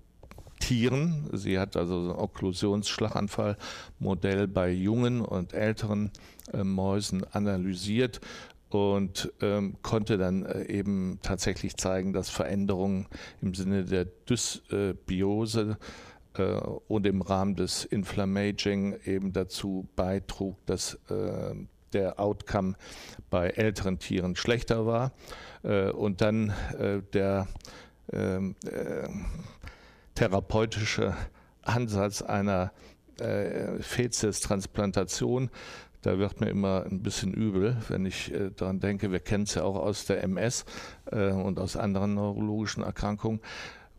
Tieren. 0.59 1.29
Sie 1.33 1.59
hat 1.59 1.75
also 1.75 1.95
ein 1.95 2.11
Okklusionsschlaganfallmodell 2.11 4.47
bei 4.47 4.71
jungen 4.71 5.19
und 5.21 5.53
älteren 5.53 6.11
äh, 6.53 6.63
Mäusen 6.63 7.25
analysiert 7.33 8.21
und 8.69 9.31
ähm, 9.41 9.77
konnte 9.81 10.17
dann 10.17 10.45
äh, 10.45 10.63
eben 10.65 11.19
tatsächlich 11.21 11.77
zeigen, 11.77 12.13
dass 12.13 12.29
Veränderungen 12.29 13.07
im 13.41 13.53
Sinne 13.53 13.85
der 13.85 14.05
Dysbiose 14.05 15.77
äh, 16.37 16.43
und 16.87 17.05
im 17.05 17.21
Rahmen 17.21 17.55
des 17.55 17.85
Inflammaging 17.85 18.97
eben 19.05 19.33
dazu 19.33 19.87
beitrug, 19.95 20.57
dass 20.65 20.95
äh, 21.09 21.55
der 21.93 22.19
Outcome 22.19 22.75
bei 23.29 23.49
älteren 23.49 23.99
Tieren 23.99 24.35
schlechter 24.35 24.85
war. 24.85 25.13
Äh, 25.63 25.91
und 25.91 26.21
dann 26.21 26.49
äh, 26.77 27.01
der 27.13 27.47
ähm, 28.11 28.55
äh, 28.65 29.07
therapeutische 30.15 31.15
Ansatz 31.61 32.21
einer 32.21 32.71
äh, 33.19 33.81
Fezes-Transplantation 33.81 35.49
da 36.05 36.19
wird 36.19 36.39
mir 36.39 36.49
immer 36.49 36.85
ein 36.85 37.01
bisschen 37.01 37.33
übel, 37.33 37.77
wenn 37.87 38.05
ich 38.05 38.31
äh, 38.31 38.51
daran 38.55 38.79
denke, 38.79 39.11
wir 39.11 39.19
kennen 39.19 39.45
es 39.45 39.55
ja 39.55 39.63
auch 39.63 39.75
aus 39.75 40.05
der 40.05 40.23
MS 40.23 40.65
äh, 41.11 41.31
und 41.31 41.59
aus 41.59 41.75
anderen 41.75 42.13
neurologischen 42.13 42.83
Erkrankungen, 42.83 43.39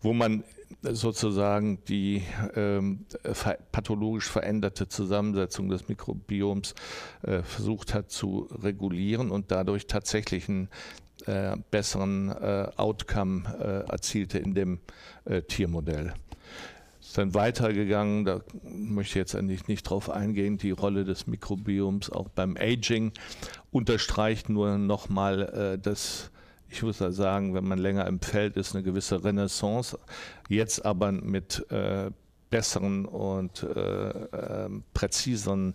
wo 0.03 0.13
man 0.13 0.45
sozusagen 0.83 1.83
die 1.89 2.23
ähm, 2.55 3.07
pathologisch 3.73 4.29
veränderte 4.29 4.89
Zusammensetzung 4.89 5.69
des 5.69 5.89
Mikrobioms 5.89 6.75
äh, 7.23 7.43
versucht 7.43 7.93
hat 7.93 8.11
zu 8.11 8.49
regulieren 8.63 9.31
und 9.31 9.51
dadurch 9.51 9.87
tatsächlich 9.87 10.49
einen 10.49 10.69
äh, 11.27 11.57
besseren 11.71 12.31
äh, 12.31 12.69
Outcome 12.77 13.49
äh, 13.59 13.91
erzielte 13.91 14.39
in 14.39 14.55
dem 14.55 14.81
äh, 15.25 15.43
Tiermodell 15.43 16.15
ist 17.07 17.19
dann 17.19 17.35
weitergegangen, 17.35 18.25
da 18.25 18.41
möchte 18.65 19.11
ich 19.11 19.15
jetzt 19.15 19.35
eigentlich 19.35 19.69
nicht 19.69 19.85
drauf 19.85 20.11
eingehen, 20.11 20.59
die 20.59 20.73
Rolle 20.73 21.05
des 21.05 21.27
Mikrobioms 21.27 22.11
auch 22.11 22.29
beim 22.29 22.57
Aging 22.59 23.13
unterstreicht 23.71 24.49
nur 24.49 24.77
nochmal 24.77 25.43
äh, 25.43 25.79
das, 25.79 26.31
ich 26.69 26.83
muss 26.83 26.99
da 26.99 27.13
sagen, 27.13 27.55
wenn 27.55 27.67
man 27.67 27.79
länger 27.79 28.07
im 28.07 28.21
Feld 28.21 28.57
ist, 28.57 28.75
eine 28.75 28.83
gewisse 28.83 29.23
Renaissance, 29.23 29.99
jetzt 30.49 30.85
aber 30.85 31.13
mit 31.13 31.65
äh, 31.71 32.11
besseren 32.51 33.05
und 33.05 33.63
äh, 33.63 34.09
äh, 34.11 34.71
präziseren 34.95 35.75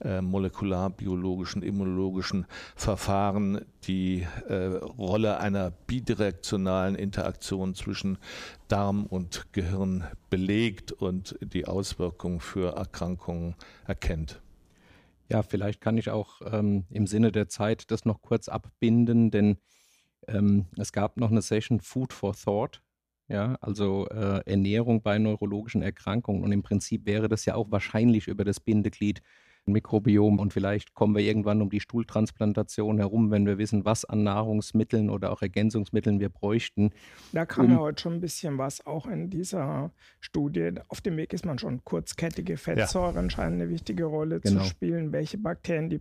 äh, 0.00 0.20
molekularbiologischen, 0.20 1.62
immunologischen 1.62 2.46
Verfahren 2.76 3.64
die 3.84 4.26
äh, 4.48 4.76
Rolle 4.76 5.38
einer 5.38 5.70
bidirektionalen 5.70 6.94
Interaktion 6.94 7.74
zwischen 7.74 8.18
Darm 8.68 9.06
und 9.06 9.52
Gehirn 9.52 10.04
belegt 10.30 10.92
und 10.92 11.36
die 11.40 11.66
Auswirkungen 11.66 12.40
für 12.40 12.76
Erkrankungen 12.76 13.56
erkennt. 13.86 14.40
Ja, 15.28 15.42
vielleicht 15.42 15.80
kann 15.80 15.96
ich 15.96 16.10
auch 16.10 16.40
ähm, 16.44 16.84
im 16.90 17.06
Sinne 17.06 17.32
der 17.32 17.48
Zeit 17.48 17.90
das 17.90 18.04
noch 18.04 18.22
kurz 18.22 18.48
abbinden, 18.48 19.30
denn 19.30 19.56
ähm, 20.28 20.66
es 20.76 20.92
gab 20.92 21.16
noch 21.16 21.30
eine 21.30 21.42
Session 21.42 21.80
Food 21.80 22.12
for 22.12 22.34
Thought 22.34 22.82
ja, 23.32 23.56
also 23.60 24.06
äh, 24.08 24.42
Ernährung 24.44 25.02
bei 25.02 25.18
neurologischen 25.18 25.82
Erkrankungen. 25.82 26.44
Und 26.44 26.52
im 26.52 26.62
Prinzip 26.62 27.06
wäre 27.06 27.28
das 27.28 27.44
ja 27.46 27.54
auch 27.54 27.70
wahrscheinlich 27.70 28.28
über 28.28 28.44
das 28.44 28.60
Bindeglied 28.60 29.22
Mikrobiom 29.64 30.40
und 30.40 30.52
vielleicht 30.52 30.92
kommen 30.94 31.14
wir 31.14 31.22
irgendwann 31.22 31.62
um 31.62 31.70
die 31.70 31.80
Stuhltransplantation 31.80 32.98
herum, 32.98 33.30
wenn 33.30 33.46
wir 33.46 33.58
wissen, 33.58 33.84
was 33.84 34.04
an 34.04 34.24
Nahrungsmitteln 34.24 35.08
oder 35.08 35.30
auch 35.30 35.40
Ergänzungsmitteln 35.40 36.18
wir 36.18 36.30
bräuchten. 36.30 36.90
Da 37.32 37.46
kam 37.46 37.66
um, 37.66 37.70
ja 37.70 37.78
heute 37.78 38.02
schon 38.02 38.14
ein 38.14 38.20
bisschen 38.20 38.58
was 38.58 38.84
auch 38.84 39.06
in 39.06 39.30
dieser 39.30 39.92
Studie. 40.20 40.72
Auf 40.88 41.00
dem 41.00 41.16
Weg 41.16 41.32
ist 41.32 41.46
man 41.46 41.58
schon. 41.60 41.84
Kurzkettige 41.84 42.56
Fettsäuren 42.56 43.26
ja. 43.26 43.30
scheinen 43.30 43.60
eine 43.60 43.70
wichtige 43.70 44.04
Rolle 44.04 44.40
genau. 44.40 44.62
zu 44.62 44.66
spielen. 44.68 45.12
Welche 45.12 45.38
Bakterien 45.38 45.90
die 45.90 46.00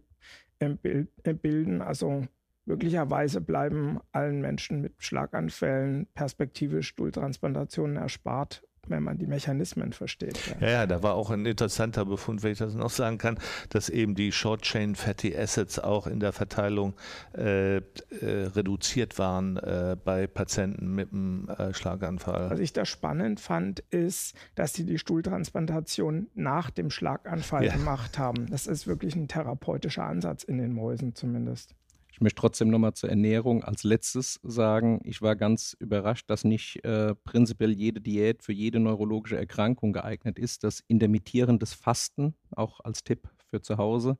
bilden, 1.42 1.82
also 1.82 2.24
Möglicherweise 2.66 3.42
bleiben 3.42 4.00
allen 4.12 4.42
Menschen 4.42 4.82
mit 4.82 4.94
Schlaganfällen 5.00 6.08
perspektivisch 6.14 6.90
Stuhltransplantationen 6.90 7.98
erspart, 7.98 8.64
wenn 8.88 9.04
man 9.04 9.18
die 9.18 9.28
Mechanismen 9.28 9.94
versteht. 9.94 10.40
Ja. 10.60 10.68
ja. 10.68 10.88
da 10.88 11.02
war 11.04 11.16
auch 11.16 11.32
ein 11.32 11.46
interessanter 11.46 12.06
Befund, 12.06 12.44
wenn 12.44 12.52
ich 12.52 12.60
das 12.60 12.76
noch 12.76 12.90
sagen 12.90 13.18
kann, 13.18 13.40
dass 13.70 13.90
eben 13.90 14.16
die 14.16 14.32
Short 14.32 14.62
Chain 14.62 14.96
Fatty 14.96 15.36
Acids 15.36 15.80
auch 15.80 16.08
in 16.08 16.20
der 16.20 16.34
Verteilung 16.34 16.94
äh, 17.36 17.78
äh, 17.78 17.82
reduziert 18.22 19.18
waren 19.18 19.58
äh, 19.58 19.96
bei 20.04 20.28
Patienten 20.28 20.94
mit 20.94 21.12
einem 21.12 21.48
äh, 21.50 21.74
Schlaganfall. 21.74 22.52
Was 22.52 22.60
ich 22.60 22.74
da 22.74 22.86
spannend 22.86 23.40
fand, 23.40 23.80
ist, 23.90 24.36
dass 24.56 24.74
sie 24.74 24.86
die 24.86 25.00
Stuhltransplantation 25.00 26.28
nach 26.34 26.70
dem 26.70 26.90
Schlaganfall 26.90 27.66
ja. 27.66 27.74
gemacht 27.74 28.18
haben. 28.18 28.48
Das 28.48 28.68
ist 28.68 28.88
wirklich 28.88 29.16
ein 29.16 29.28
therapeutischer 29.28 30.04
Ansatz 30.04 30.44
in 30.44 30.58
den 30.58 30.74
Mäusen 30.74 31.16
zumindest. 31.16 31.76
Ich 32.22 32.24
möchte 32.24 32.42
trotzdem 32.42 32.70
nochmal 32.70 32.94
zur 32.94 33.10
Ernährung 33.10 33.64
als 33.64 33.84
letztes 33.84 34.40
sagen, 34.44 35.02
ich 35.06 35.24
war 35.24 35.36
ganz 35.36 35.76
überrascht, 35.80 36.30
dass 36.30 36.44
nicht 36.44 36.86
äh, 36.86 37.16
prinzipiell 37.16 37.72
jede 37.72 38.00
Diät 38.00 38.44
für 38.44 38.54
jede 38.54 38.80
neurologische 38.80 39.38
Erkrankung 39.38 39.92
geeignet 39.92 40.38
ist. 40.38 40.64
Das 40.64 40.84
intermittierendes 40.88 41.74
Fasten, 41.74 42.36
auch 42.52 42.80
als 42.82 43.04
Tipp 43.04 43.28
für 43.50 43.64
zu 43.64 43.80
Hause, 43.80 44.20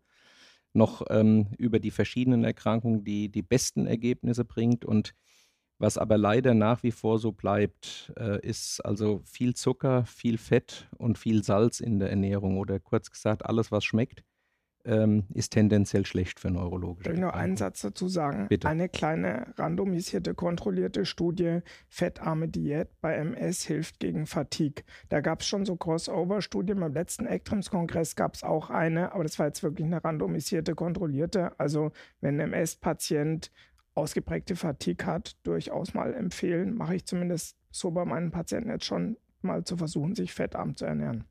noch 0.74 1.04
ähm, 1.12 1.50
über 1.60 1.78
die 1.78 1.92
verschiedenen 1.92 2.44
Erkrankungen 2.44 3.04
die, 3.04 3.30
die 3.30 3.44
besten 3.44 3.86
Ergebnisse 3.86 4.46
bringt. 4.46 4.84
Und 4.84 5.14
was 5.78 6.00
aber 6.00 6.18
leider 6.18 6.56
nach 6.56 6.82
wie 6.82 6.92
vor 6.92 7.20
so 7.20 7.32
bleibt, 7.32 8.12
äh, 8.18 8.40
ist 8.42 8.84
also 8.84 9.22
viel 9.26 9.54
Zucker, 9.54 10.08
viel 10.08 10.40
Fett 10.40 10.90
und 10.98 11.20
viel 11.20 11.44
Salz 11.44 11.80
in 11.80 12.00
der 12.00 12.10
Ernährung 12.10 12.58
oder 12.58 12.80
kurz 12.80 13.12
gesagt 13.12 13.46
alles, 13.46 13.72
was 13.72 13.86
schmeckt 13.86 14.24
ähm, 14.86 15.26
ist 15.34 15.52
tendenziell 15.52 16.06
schlecht 16.06 16.40
für 16.40 16.50
neurologische 16.50 17.12
ich 17.12 17.20
noch 17.20 17.34
einen 17.34 17.58
Satz 17.58 17.82
dazu 17.82 18.08
sagen? 18.08 18.48
Bitte. 18.48 18.68
Eine 18.68 18.90
kleine 18.90 19.54
randomisierte, 19.58 20.34
kontrollierte 20.34 21.06
Studie, 21.06 21.60
fettarme 21.88 22.48
Diät 22.48 22.90
bei 23.02 23.16
MS 23.16 23.64
hilft 23.66 24.00
gegen 24.00 24.26
Fatigue. 24.26 24.84
Da 25.10 25.22
gab 25.22 25.42
es 25.42 25.48
schon 25.48 25.66
so 25.66 25.76
Crossover-Studien. 25.76 26.80
Beim 26.80 26.94
letzten 26.94 27.26
ECTRIMS-Kongress 27.26 28.16
gab 28.16 28.36
es 28.36 28.44
auch 28.44 28.70
eine, 28.70 29.14
aber 29.14 29.24
das 29.24 29.40
war 29.40 29.48
jetzt 29.48 29.64
wirklich 29.64 29.86
eine 29.86 30.04
randomisierte, 30.04 30.76
kontrollierte. 30.76 31.60
Also 31.60 31.92
wenn 32.20 32.40
ein 32.40 32.54
MS-Patient 32.54 33.52
ausgeprägte 33.94 34.56
Fatigue 34.56 35.06
hat, 35.06 35.38
durchaus 35.44 35.94
mal 35.94 36.14
empfehlen. 36.14 36.76
Mache 36.76 36.96
ich 36.96 37.06
zumindest 37.06 37.58
so 37.70 37.92
bei 37.92 38.06
meinen 38.06 38.32
Patienten 38.32 38.70
jetzt 38.70 38.86
schon 38.86 39.18
mal 39.42 39.64
zu 39.64 39.78
versuchen, 39.78 40.16
sich 40.16 40.34
fettarm 40.34 40.76
zu 40.76 40.86
ernähren. 40.86 41.26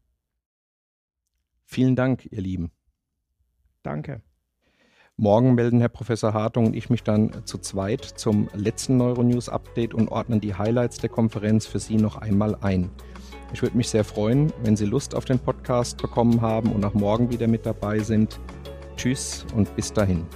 Vielen 1.64 1.94
Dank, 1.94 2.26
ihr 2.30 2.42
Lieben. 2.42 2.72
Danke. 3.82 4.22
Morgen 5.16 5.54
melden 5.54 5.80
Herr 5.80 5.90
Professor 5.90 6.32
Hartung 6.32 6.68
und 6.68 6.76
ich 6.76 6.88
mich 6.88 7.02
dann 7.02 7.44
zu 7.44 7.58
zweit 7.58 8.02
zum 8.02 8.48
letzten 8.54 8.96
Neuronews-Update 8.96 9.92
und 9.92 10.08
ordnen 10.08 10.40
die 10.40 10.54
Highlights 10.54 10.96
der 10.98 11.10
Konferenz 11.10 11.66
für 11.66 11.78
Sie 11.78 11.96
noch 11.96 12.16
einmal 12.16 12.56
ein. 12.62 12.90
Ich 13.52 13.60
würde 13.60 13.76
mich 13.76 13.90
sehr 13.90 14.04
freuen, 14.04 14.52
wenn 14.62 14.76
Sie 14.76 14.86
Lust 14.86 15.14
auf 15.14 15.26
den 15.26 15.38
Podcast 15.38 16.00
bekommen 16.00 16.40
haben 16.40 16.72
und 16.72 16.84
auch 16.84 16.94
morgen 16.94 17.30
wieder 17.30 17.48
mit 17.48 17.66
dabei 17.66 17.98
sind. 17.98 18.40
Tschüss 18.96 19.44
und 19.54 19.74
bis 19.76 19.92
dahin. 19.92 20.26